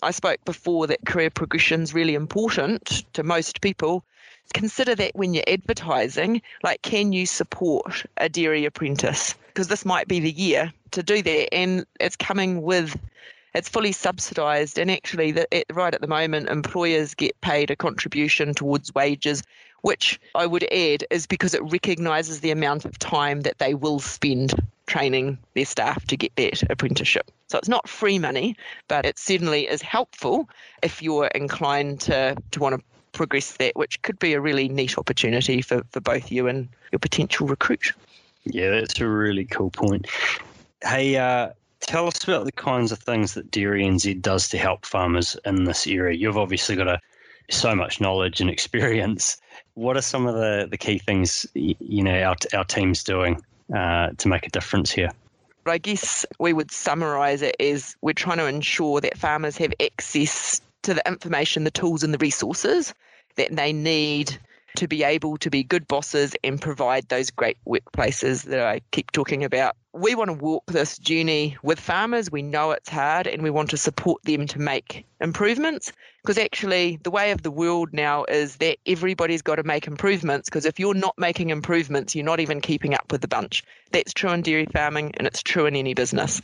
I 0.02 0.10
spoke 0.10 0.44
before 0.44 0.86
that 0.88 1.04
career 1.04 1.30
progression 1.30 1.82
is 1.82 1.94
really 1.94 2.14
important 2.14 3.04
to 3.12 3.22
most 3.22 3.60
people. 3.60 4.04
Consider 4.54 4.94
that 4.96 5.14
when 5.14 5.34
you're 5.34 5.44
advertising, 5.46 6.42
like, 6.62 6.82
can 6.82 7.12
you 7.12 7.26
support 7.26 8.04
a 8.16 8.28
dairy 8.28 8.64
apprentice? 8.64 9.34
Because 9.52 9.68
this 9.68 9.84
might 9.84 10.08
be 10.08 10.20
the 10.20 10.30
year 10.30 10.72
to 10.92 11.02
do 11.02 11.22
that. 11.22 11.54
And 11.54 11.84
it's 12.00 12.16
coming 12.16 12.62
with 12.62 12.96
it's 13.54 13.68
fully 13.68 13.92
subsidised, 13.92 14.78
and 14.78 14.90
actually, 14.90 15.32
the, 15.32 15.46
it, 15.54 15.66
right 15.72 15.94
at 15.94 16.00
the 16.00 16.06
moment, 16.06 16.48
employers 16.48 17.14
get 17.14 17.38
paid 17.42 17.70
a 17.70 17.76
contribution 17.76 18.54
towards 18.54 18.94
wages, 18.94 19.42
which 19.82 20.18
I 20.34 20.46
would 20.46 20.64
add 20.72 21.04
is 21.10 21.26
because 21.26 21.52
it 21.52 21.62
recognises 21.64 22.40
the 22.40 22.50
amount 22.50 22.86
of 22.86 22.98
time 22.98 23.42
that 23.42 23.58
they 23.58 23.74
will 23.74 24.00
spend 24.00 24.54
training 24.86 25.38
their 25.54 25.66
staff 25.66 26.06
to 26.06 26.16
get 26.16 26.34
that 26.36 26.62
apprenticeship. 26.70 27.30
So 27.48 27.58
it's 27.58 27.68
not 27.68 27.88
free 27.88 28.18
money, 28.18 28.56
but 28.88 29.04
it 29.04 29.18
certainly 29.18 29.68
is 29.68 29.82
helpful 29.82 30.48
if 30.82 31.02
you're 31.02 31.26
inclined 31.26 32.00
to, 32.02 32.36
to 32.52 32.60
want 32.60 32.76
to 32.76 32.84
progress 33.12 33.56
that, 33.58 33.76
which 33.76 34.00
could 34.00 34.18
be 34.18 34.32
a 34.32 34.40
really 34.40 34.68
neat 34.68 34.96
opportunity 34.96 35.60
for, 35.60 35.82
for 35.90 36.00
both 36.00 36.32
you 36.32 36.48
and 36.48 36.68
your 36.90 36.98
potential 36.98 37.46
recruit. 37.46 37.92
Yeah, 38.44 38.70
that's 38.70 39.00
a 39.00 39.08
really 39.08 39.44
cool 39.44 39.70
point. 39.70 40.06
Hey, 40.82 41.16
uh, 41.16 41.50
tell 41.80 42.06
us 42.06 42.22
about 42.24 42.44
the 42.44 42.52
kinds 42.52 42.92
of 42.92 42.98
things 42.98 43.34
that 43.34 43.50
Dairy 43.50 43.84
NZ 43.84 44.20
does 44.20 44.48
to 44.48 44.58
help 44.58 44.84
farmers 44.84 45.36
in 45.44 45.64
this 45.64 45.86
area. 45.86 46.16
You've 46.16 46.38
obviously 46.38 46.76
got 46.76 46.88
a, 46.88 47.00
so 47.50 47.74
much 47.74 48.00
knowledge 48.00 48.40
and 48.40 48.50
experience. 48.56 49.36
What 49.74 49.96
are 49.96 50.02
some 50.02 50.26
of 50.26 50.34
the, 50.34 50.66
the 50.70 50.78
key 50.78 50.98
things 50.98 51.46
you 51.54 52.02
know 52.02 52.22
our, 52.22 52.36
our 52.54 52.64
team's 52.64 53.04
doing 53.04 53.40
uh, 53.74 54.10
to 54.18 54.28
make 54.28 54.46
a 54.46 54.50
difference 54.50 54.90
here? 54.90 55.10
I 55.64 55.78
guess 55.78 56.26
we 56.40 56.52
would 56.52 56.72
summarise 56.72 57.40
it 57.40 57.54
as 57.60 57.96
we're 58.00 58.14
trying 58.14 58.38
to 58.38 58.46
ensure 58.46 59.00
that 59.00 59.16
farmers 59.16 59.56
have 59.58 59.72
access 59.80 60.60
to 60.82 60.94
the 60.94 61.02
information, 61.06 61.62
the 61.62 61.70
tools, 61.70 62.02
and 62.02 62.12
the 62.12 62.18
resources 62.18 62.92
that 63.36 63.54
they 63.54 63.72
need 63.72 64.36
to 64.76 64.88
be 64.88 65.02
able 65.02 65.36
to 65.38 65.50
be 65.50 65.62
good 65.62 65.86
bosses 65.88 66.34
and 66.42 66.60
provide 66.60 67.08
those 67.08 67.30
great 67.30 67.58
workplaces 67.66 68.44
that 68.44 68.60
I 68.60 68.80
keep 68.90 69.10
talking 69.12 69.44
about. 69.44 69.76
We 69.92 70.14
want 70.14 70.28
to 70.28 70.34
walk 70.34 70.64
this 70.66 70.98
journey 70.98 71.56
with 71.62 71.78
farmers. 71.78 72.30
We 72.30 72.42
know 72.42 72.70
it's 72.70 72.88
hard 72.88 73.26
and 73.26 73.42
we 73.42 73.50
want 73.50 73.70
to 73.70 73.76
support 73.76 74.22
them 74.24 74.46
to 74.46 74.58
make 74.58 75.04
improvements 75.20 75.92
because 76.22 76.38
actually, 76.38 77.00
the 77.02 77.10
way 77.10 77.32
of 77.32 77.42
the 77.42 77.50
world 77.50 77.88
now 77.92 78.24
is 78.24 78.56
that 78.56 78.78
everybody's 78.86 79.42
got 79.42 79.56
to 79.56 79.64
make 79.64 79.88
improvements 79.88 80.48
because 80.48 80.64
if 80.64 80.78
you're 80.78 80.94
not 80.94 81.14
making 81.18 81.50
improvements, 81.50 82.14
you're 82.14 82.24
not 82.24 82.38
even 82.38 82.60
keeping 82.60 82.94
up 82.94 83.10
with 83.10 83.22
the 83.22 83.28
bunch. 83.28 83.64
That's 83.90 84.12
true 84.12 84.30
in 84.30 84.42
dairy 84.42 84.66
farming 84.66 85.12
and 85.16 85.26
it's 85.26 85.42
true 85.42 85.66
in 85.66 85.74
any 85.74 85.94
business. 85.94 86.40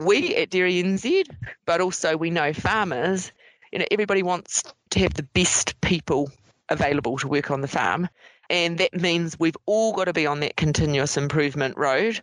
We 0.00 0.36
at 0.36 0.50
Dairy 0.50 0.80
NZ, 0.82 1.24
but 1.66 1.80
also 1.80 2.16
we 2.16 2.30
know 2.30 2.52
farmers, 2.52 3.32
you 3.72 3.80
know, 3.80 3.86
everybody 3.90 4.22
wants 4.22 4.62
to 4.90 5.00
have 5.00 5.14
the 5.14 5.24
best 5.24 5.80
people 5.80 6.30
available 6.68 7.18
to 7.18 7.28
work 7.28 7.50
on 7.50 7.60
the 7.60 7.68
farm. 7.68 8.08
And 8.50 8.78
that 8.78 8.94
means 8.94 9.38
we've 9.38 9.56
all 9.66 9.92
got 9.92 10.04
to 10.04 10.12
be 10.12 10.26
on 10.26 10.40
that 10.40 10.56
continuous 10.56 11.16
improvement 11.16 11.76
road. 11.76 12.20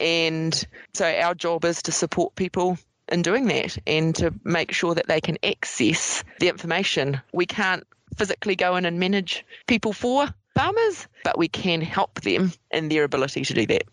And 0.00 0.66
so 0.94 1.06
our 1.06 1.34
job 1.34 1.64
is 1.64 1.82
to 1.82 1.92
support 1.92 2.34
people 2.34 2.78
in 3.10 3.22
doing 3.22 3.46
that 3.46 3.78
and 3.86 4.14
to 4.16 4.32
make 4.44 4.72
sure 4.72 4.94
that 4.94 5.06
they 5.06 5.20
can 5.20 5.38
access 5.42 6.24
the 6.40 6.48
information. 6.48 7.20
We 7.32 7.46
can't 7.46 7.86
physically 8.16 8.56
go 8.56 8.76
in 8.76 8.84
and 8.84 8.98
manage 8.98 9.44
people 9.66 9.92
for 9.92 10.28
farmers, 10.54 11.06
but 11.24 11.38
we 11.38 11.48
can 11.48 11.80
help 11.80 12.20
them 12.22 12.52
in 12.70 12.88
their 12.88 13.04
ability 13.04 13.44
to 13.44 13.54
do 13.54 13.66
that. 13.66 13.84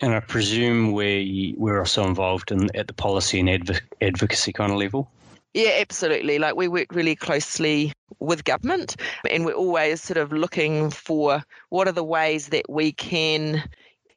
And 0.00 0.14
I 0.14 0.20
presume 0.20 0.92
we 0.92 1.54
we're 1.56 1.78
also 1.78 2.06
involved 2.06 2.52
in 2.52 2.74
at 2.76 2.86
the 2.86 2.92
policy 2.92 3.40
and 3.40 3.48
adv- 3.48 3.80
advocacy 4.00 4.52
kind 4.52 4.70
of 4.70 4.78
level. 4.78 5.10
Yeah, 5.56 5.78
absolutely. 5.80 6.38
Like 6.38 6.54
we 6.54 6.68
work 6.68 6.88
really 6.94 7.16
closely 7.16 7.90
with 8.20 8.44
government 8.44 8.96
and 9.30 9.46
we're 9.46 9.54
always 9.54 10.02
sort 10.02 10.18
of 10.18 10.30
looking 10.30 10.90
for 10.90 11.42
what 11.70 11.88
are 11.88 11.92
the 11.92 12.04
ways 12.04 12.48
that 12.48 12.68
we 12.68 12.92
can 12.92 13.64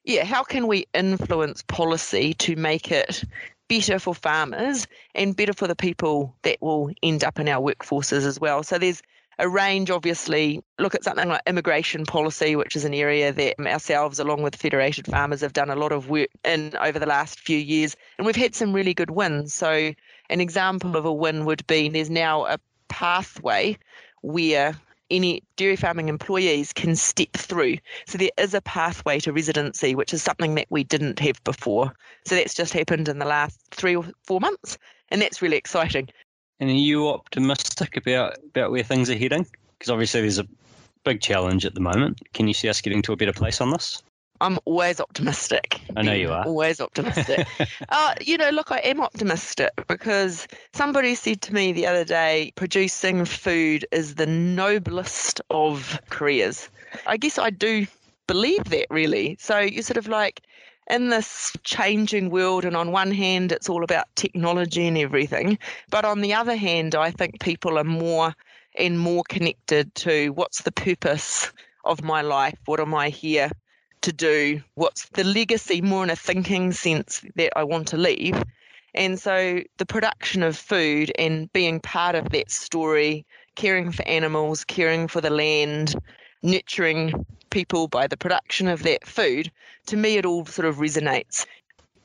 yeah, 0.03 0.25
how 0.25 0.43
can 0.43 0.67
we 0.67 0.85
influence 0.93 1.63
policy 1.63 2.33
to 2.33 2.57
make 2.57 2.91
it 2.91 3.23
better 3.69 3.99
for 3.99 4.13
farmers 4.13 4.85
and 5.15 5.37
better 5.37 5.53
for 5.53 5.65
the 5.65 5.77
people 5.77 6.35
that 6.41 6.57
will 6.59 6.91
end 7.03 7.23
up 7.23 7.39
in 7.39 7.47
our 7.47 7.61
workforces 7.61 8.25
as 8.25 8.37
well. 8.37 8.61
So 8.61 8.77
there's 8.77 9.01
a 9.37 9.47
range, 9.47 9.89
obviously, 9.89 10.61
look 10.77 10.93
at 10.93 11.05
something 11.05 11.29
like 11.29 11.41
immigration 11.47 12.05
policy, 12.05 12.57
which 12.57 12.75
is 12.75 12.83
an 12.83 12.93
area 12.93 13.31
that 13.31 13.59
ourselves, 13.61 14.19
along 14.19 14.41
with 14.41 14.57
Federated 14.57 15.07
Farmers, 15.07 15.39
have 15.39 15.53
done 15.53 15.69
a 15.69 15.75
lot 15.77 15.93
of 15.93 16.09
work 16.09 16.27
in 16.43 16.75
over 16.81 16.99
the 16.99 17.05
last 17.05 17.39
few 17.39 17.57
years. 17.57 17.95
And 18.17 18.27
we've 18.27 18.35
had 18.35 18.55
some 18.55 18.73
really 18.73 18.93
good 18.93 19.11
wins. 19.11 19.53
So 19.53 19.93
an 20.29 20.41
example 20.41 20.95
of 20.95 21.05
a 21.05 21.13
win 21.13 21.45
would 21.45 21.65
be 21.67 21.89
there's 21.89 22.09
now 22.09 22.45
a 22.45 22.59
pathway 22.87 23.77
where 24.21 24.75
any 25.11 25.41
dairy 25.55 25.75
farming 25.75 26.09
employees 26.09 26.71
can 26.73 26.95
step 26.95 27.33
through. 27.33 27.77
So 28.05 28.17
there 28.17 28.29
is 28.37 28.53
a 28.53 28.61
pathway 28.61 29.19
to 29.21 29.33
residency, 29.33 29.95
which 29.95 30.13
is 30.13 30.21
something 30.21 30.55
that 30.55 30.67
we 30.69 30.83
didn't 30.83 31.19
have 31.19 31.43
before. 31.43 31.93
So 32.25 32.35
that's 32.35 32.53
just 32.53 32.73
happened 32.73 33.09
in 33.09 33.19
the 33.19 33.25
last 33.25 33.59
three 33.71 33.95
or 33.95 34.05
four 34.23 34.39
months, 34.39 34.77
and 35.09 35.21
that's 35.21 35.41
really 35.41 35.57
exciting. 35.57 36.09
And 36.59 36.69
are 36.69 36.73
you 36.73 37.07
optimistic 37.07 37.97
about, 37.97 38.37
about 38.49 38.71
where 38.71 38.83
things 38.83 39.09
are 39.09 39.17
heading? 39.17 39.47
Because 39.77 39.89
obviously 39.89 40.21
there's 40.21 40.39
a 40.39 40.47
big 41.05 41.21
challenge 41.21 41.65
at 41.65 41.73
the 41.73 41.79
moment. 41.79 42.19
Can 42.33 42.47
you 42.47 42.53
see 42.53 42.69
us 42.69 42.81
getting 42.81 43.01
to 43.03 43.13
a 43.13 43.17
better 43.17 43.33
place 43.33 43.61
on 43.61 43.71
this? 43.71 44.03
I'm 44.41 44.57
always 44.65 45.01
optimistic. 45.01 45.81
I 45.95 46.01
know 46.01 46.13
you 46.13 46.31
are. 46.31 46.45
Always 46.45 46.79
optimistic. 46.79 47.45
uh, 47.89 48.15
you 48.21 48.37
know, 48.37 48.49
look, 48.49 48.71
I 48.71 48.77
am 48.79 49.01
optimistic 49.01 49.71
because 49.87 50.47
somebody 50.73 51.15
said 51.15 51.41
to 51.41 51.53
me 51.53 51.73
the 51.73 51.87
other 51.87 52.05
day, 52.05 52.53
producing 52.55 53.25
food 53.25 53.85
is 53.91 54.15
the 54.15 54.25
noblest 54.25 55.41
of 55.49 55.99
careers. 56.09 56.69
I 57.05 57.17
guess 57.17 57.37
I 57.37 57.49
do 57.49 57.85
believe 58.27 58.63
that 58.65 58.87
really. 58.89 59.35
So 59.39 59.59
you 59.59 59.81
sort 59.81 59.97
of 59.97 60.07
like, 60.07 60.41
in 60.89 61.09
this 61.09 61.51
changing 61.63 62.29
world, 62.31 62.65
and 62.65 62.75
on 62.75 62.91
one 62.91 63.11
hand, 63.11 63.51
it's 63.51 63.69
all 63.69 63.83
about 63.83 64.07
technology 64.15 64.87
and 64.87 64.97
everything, 64.97 65.59
but 65.91 66.03
on 66.03 66.21
the 66.21 66.33
other 66.33 66.55
hand, 66.55 66.95
I 66.95 67.11
think 67.11 67.39
people 67.39 67.77
are 67.77 67.83
more 67.83 68.33
and 68.75 68.99
more 68.99 69.23
connected 69.29 69.93
to 69.95 70.29
what's 70.29 70.63
the 70.63 70.71
purpose 70.71 71.51
of 71.85 72.03
my 72.03 72.21
life? 72.21 72.57
What 72.65 72.79
am 72.79 72.95
I 72.95 73.09
here 73.09 73.51
to 74.09 74.15
do? 74.15 74.61
What's 74.73 75.07
the 75.09 75.23
legacy 75.23 75.81
more 75.81 76.03
in 76.03 76.09
a 76.09 76.15
thinking 76.15 76.71
sense 76.71 77.23
that 77.35 77.53
I 77.55 77.63
want 77.63 77.87
to 77.89 77.97
leave? 77.97 78.41
And 78.95 79.19
so 79.19 79.61
the 79.77 79.85
production 79.85 80.41
of 80.41 80.57
food 80.57 81.11
and 81.19 81.51
being 81.53 81.79
part 81.79 82.15
of 82.15 82.29
that 82.29 82.49
story, 82.49 83.25
caring 83.55 83.91
for 83.91 84.07
animals, 84.07 84.63
caring 84.63 85.07
for 85.07 85.21
the 85.21 85.29
land, 85.29 85.95
nurturing 86.41 87.25
people 87.51 87.87
by 87.87 88.07
the 88.07 88.17
production 88.17 88.67
of 88.67 88.83
that 88.83 89.05
food, 89.07 89.51
to 89.85 89.97
me 89.97 90.17
it 90.17 90.25
all 90.25 90.45
sort 90.45 90.67
of 90.67 90.77
resonates. 90.77 91.45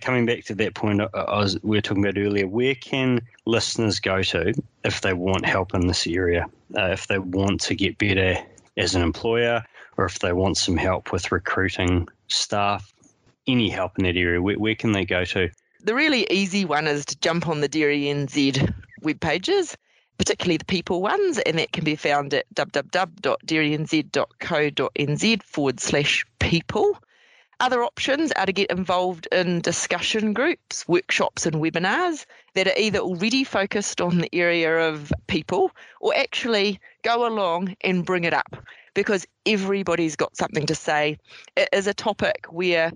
Coming 0.02 0.26
back 0.26 0.44
to 0.44 0.54
that 0.56 0.74
point 0.74 1.00
was, 1.14 1.58
we 1.62 1.78
were 1.78 1.80
talking 1.80 2.04
about 2.04 2.18
earlier, 2.20 2.46
where 2.46 2.74
can 2.74 3.20
listeners 3.46 3.98
go 3.98 4.22
to 4.22 4.52
if 4.84 5.00
they 5.00 5.14
want 5.14 5.46
help 5.46 5.74
in 5.74 5.86
this 5.86 6.06
area? 6.06 6.46
Uh, 6.76 6.88
if 6.88 7.06
they 7.06 7.18
want 7.18 7.62
to 7.62 7.74
get 7.74 7.96
better 7.96 8.36
as 8.76 8.94
an 8.94 9.00
employer, 9.00 9.64
or 9.96 10.04
if 10.04 10.18
they 10.18 10.32
want 10.32 10.56
some 10.56 10.76
help 10.76 11.12
with 11.12 11.30
recruiting 11.32 12.08
staff, 12.28 12.92
any 13.46 13.68
help 13.68 13.98
in 13.98 14.04
that 14.04 14.16
area, 14.16 14.40
where, 14.40 14.58
where 14.58 14.74
can 14.74 14.92
they 14.92 15.04
go 15.04 15.24
to? 15.24 15.50
The 15.82 15.94
really 15.94 16.26
easy 16.30 16.64
one 16.64 16.86
is 16.86 17.04
to 17.06 17.18
jump 17.18 17.46
on 17.46 17.60
the 17.60 17.68
Dairy 17.68 18.04
NZ 18.04 18.72
web 19.02 19.20
pages, 19.20 19.76
particularly 20.16 20.56
the 20.56 20.64
people 20.64 21.02
ones, 21.02 21.38
and 21.40 21.58
that 21.58 21.72
can 21.72 21.84
be 21.84 21.96
found 21.96 22.32
at 22.32 22.46
www.dairynz.co.nz 22.54 25.42
forward 25.42 25.80
slash 25.80 26.24
people. 26.38 26.98
Other 27.60 27.84
options 27.84 28.32
are 28.32 28.46
to 28.46 28.52
get 28.52 28.70
involved 28.70 29.28
in 29.30 29.60
discussion 29.60 30.32
groups, 30.32 30.88
workshops, 30.88 31.46
and 31.46 31.54
webinars 31.56 32.26
that 32.54 32.66
are 32.66 32.76
either 32.76 32.98
already 32.98 33.44
focused 33.44 34.00
on 34.00 34.18
the 34.18 34.34
area 34.34 34.88
of 34.88 35.12
people 35.28 35.70
or 36.00 36.12
actually 36.16 36.80
go 37.02 37.28
along 37.28 37.76
and 37.82 38.04
bring 38.04 38.24
it 38.24 38.34
up 38.34 38.56
because 38.94 39.26
everybody's 39.46 40.16
got 40.16 40.36
something 40.36 40.66
to 40.66 40.74
say. 40.74 41.18
It 41.56 41.68
is 41.72 41.86
a 41.86 41.94
topic 41.94 42.46
where 42.48 42.92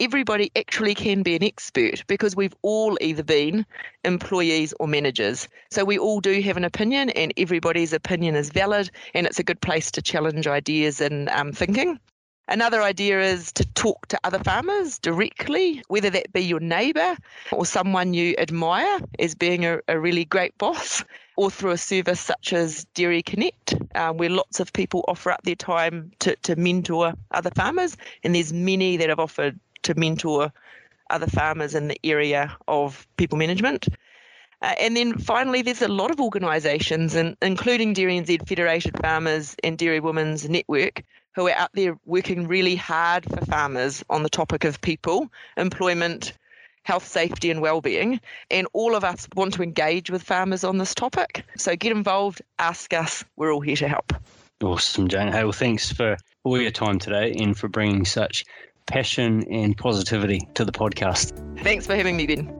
everybody 0.00 0.50
actually 0.56 0.94
can 0.94 1.22
be 1.22 1.36
an 1.36 1.44
expert 1.44 2.02
because 2.08 2.34
we've 2.34 2.54
all 2.62 2.98
either 3.00 3.22
been 3.22 3.64
employees 4.04 4.74
or 4.80 4.88
managers. 4.88 5.48
So 5.70 5.84
we 5.84 5.98
all 5.98 6.20
do 6.20 6.40
have 6.42 6.56
an 6.56 6.64
opinion, 6.64 7.10
and 7.10 7.32
everybody's 7.36 7.92
opinion 7.92 8.34
is 8.34 8.50
valid, 8.50 8.90
and 9.14 9.26
it's 9.26 9.38
a 9.38 9.44
good 9.44 9.60
place 9.60 9.90
to 9.92 10.02
challenge 10.02 10.46
ideas 10.46 11.00
and 11.00 11.28
um, 11.28 11.52
thinking. 11.52 12.00
Another 12.48 12.82
idea 12.82 13.20
is 13.20 13.52
to 13.52 13.64
talk 13.64 14.08
to 14.08 14.18
other 14.24 14.40
farmers 14.40 14.98
directly, 14.98 15.82
whether 15.86 16.10
that 16.10 16.32
be 16.32 16.40
your 16.40 16.58
neighbour 16.58 17.16
or 17.52 17.64
someone 17.64 18.14
you 18.14 18.34
admire 18.36 18.98
as 19.20 19.36
being 19.36 19.64
a, 19.64 19.78
a 19.86 19.98
really 19.98 20.24
great 20.24 20.58
boss, 20.58 21.04
or 21.36 21.50
through 21.50 21.72
a 21.72 21.78
service 21.78 22.20
such 22.20 22.52
as 22.52 22.84
Dairy 22.94 23.22
Connect, 23.22 23.74
uh, 23.94 24.12
where 24.12 24.30
lots 24.30 24.60
of 24.60 24.72
people 24.72 25.04
offer 25.08 25.30
up 25.30 25.42
their 25.42 25.54
time 25.54 26.12
to, 26.20 26.36
to 26.36 26.56
mentor 26.56 27.14
other 27.30 27.50
farmers. 27.50 27.96
And 28.22 28.34
there's 28.34 28.52
many 28.52 28.96
that 28.98 29.08
have 29.08 29.18
offered 29.18 29.58
to 29.82 29.94
mentor 29.98 30.52
other 31.10 31.26
farmers 31.26 31.74
in 31.74 31.88
the 31.88 31.98
area 32.04 32.56
of 32.68 33.06
people 33.16 33.38
management. 33.38 33.88
Uh, 34.62 34.74
and 34.78 34.96
then 34.96 35.18
finally, 35.18 35.60
there's 35.60 35.82
a 35.82 35.88
lot 35.88 36.10
of 36.10 36.20
organisations, 36.20 37.14
and 37.16 37.36
including 37.42 37.92
Dairy 37.92 38.20
NZ 38.20 38.48
Federated 38.48 38.96
Farmers 39.00 39.56
and 39.64 39.76
Dairy 39.76 39.98
Women's 39.98 40.48
Network, 40.48 41.02
who 41.34 41.48
are 41.48 41.58
out 41.58 41.70
there 41.74 41.98
working 42.06 42.46
really 42.46 42.76
hard 42.76 43.24
for 43.24 43.44
farmers 43.44 44.04
on 44.08 44.22
the 44.22 44.30
topic 44.30 44.64
of 44.64 44.80
people, 44.80 45.32
employment, 45.56 46.34
health, 46.82 47.06
safety, 47.06 47.50
and 47.50 47.60
well-being. 47.60 48.20
And 48.50 48.66
all 48.72 48.94
of 48.94 49.04
us 49.04 49.28
want 49.34 49.54
to 49.54 49.62
engage 49.62 50.10
with 50.10 50.22
farmers 50.22 50.64
on 50.64 50.78
this 50.78 50.94
topic. 50.94 51.44
So 51.56 51.76
get 51.76 51.92
involved, 51.92 52.42
ask 52.58 52.92
us. 52.92 53.24
We're 53.36 53.52
all 53.52 53.60
here 53.60 53.76
to 53.76 53.88
help. 53.88 54.12
Awesome, 54.62 55.08
Jane. 55.08 55.32
Hey, 55.32 55.42
well, 55.42 55.52
thanks 55.52 55.92
for 55.92 56.16
all 56.44 56.60
your 56.60 56.70
time 56.70 56.98
today 56.98 57.34
and 57.38 57.56
for 57.56 57.68
bringing 57.68 58.04
such 58.04 58.44
passion 58.86 59.44
and 59.50 59.76
positivity 59.76 60.40
to 60.54 60.64
the 60.64 60.72
podcast. 60.72 61.32
Thanks 61.60 61.86
for 61.86 61.96
having 61.96 62.16
me, 62.16 62.26
Ben. 62.26 62.58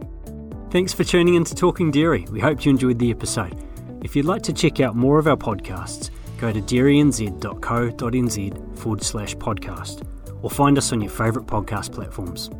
Thanks 0.71 0.93
for 0.93 1.05
tuning 1.05 1.35
in 1.35 1.45
to 1.45 1.55
Talking 1.55 1.91
Dairy. 1.91 2.27
We 2.31 2.41
hope 2.41 2.65
you 2.65 2.71
enjoyed 2.71 2.99
the 2.99 3.11
episode. 3.11 3.57
If 4.03 4.17
you'd 4.17 4.27
like 4.27 4.43
to 4.45 4.53
check 4.53 4.81
out 4.81 4.97
more 4.97 5.19
of 5.19 5.29
our 5.29 5.37
podcasts, 5.37 6.11
go 6.39 6.53
to 6.53 6.61
dairynz.co.nz 6.61 8.79
forward 8.79 9.03
slash 9.03 9.37
podcast 9.37 10.07
or 10.43 10.51
find 10.51 10.79
us 10.79 10.93
on 10.93 11.01
your 11.01 11.11
favourite 11.11 11.47
podcast 11.47 11.93
platforms. 11.93 12.51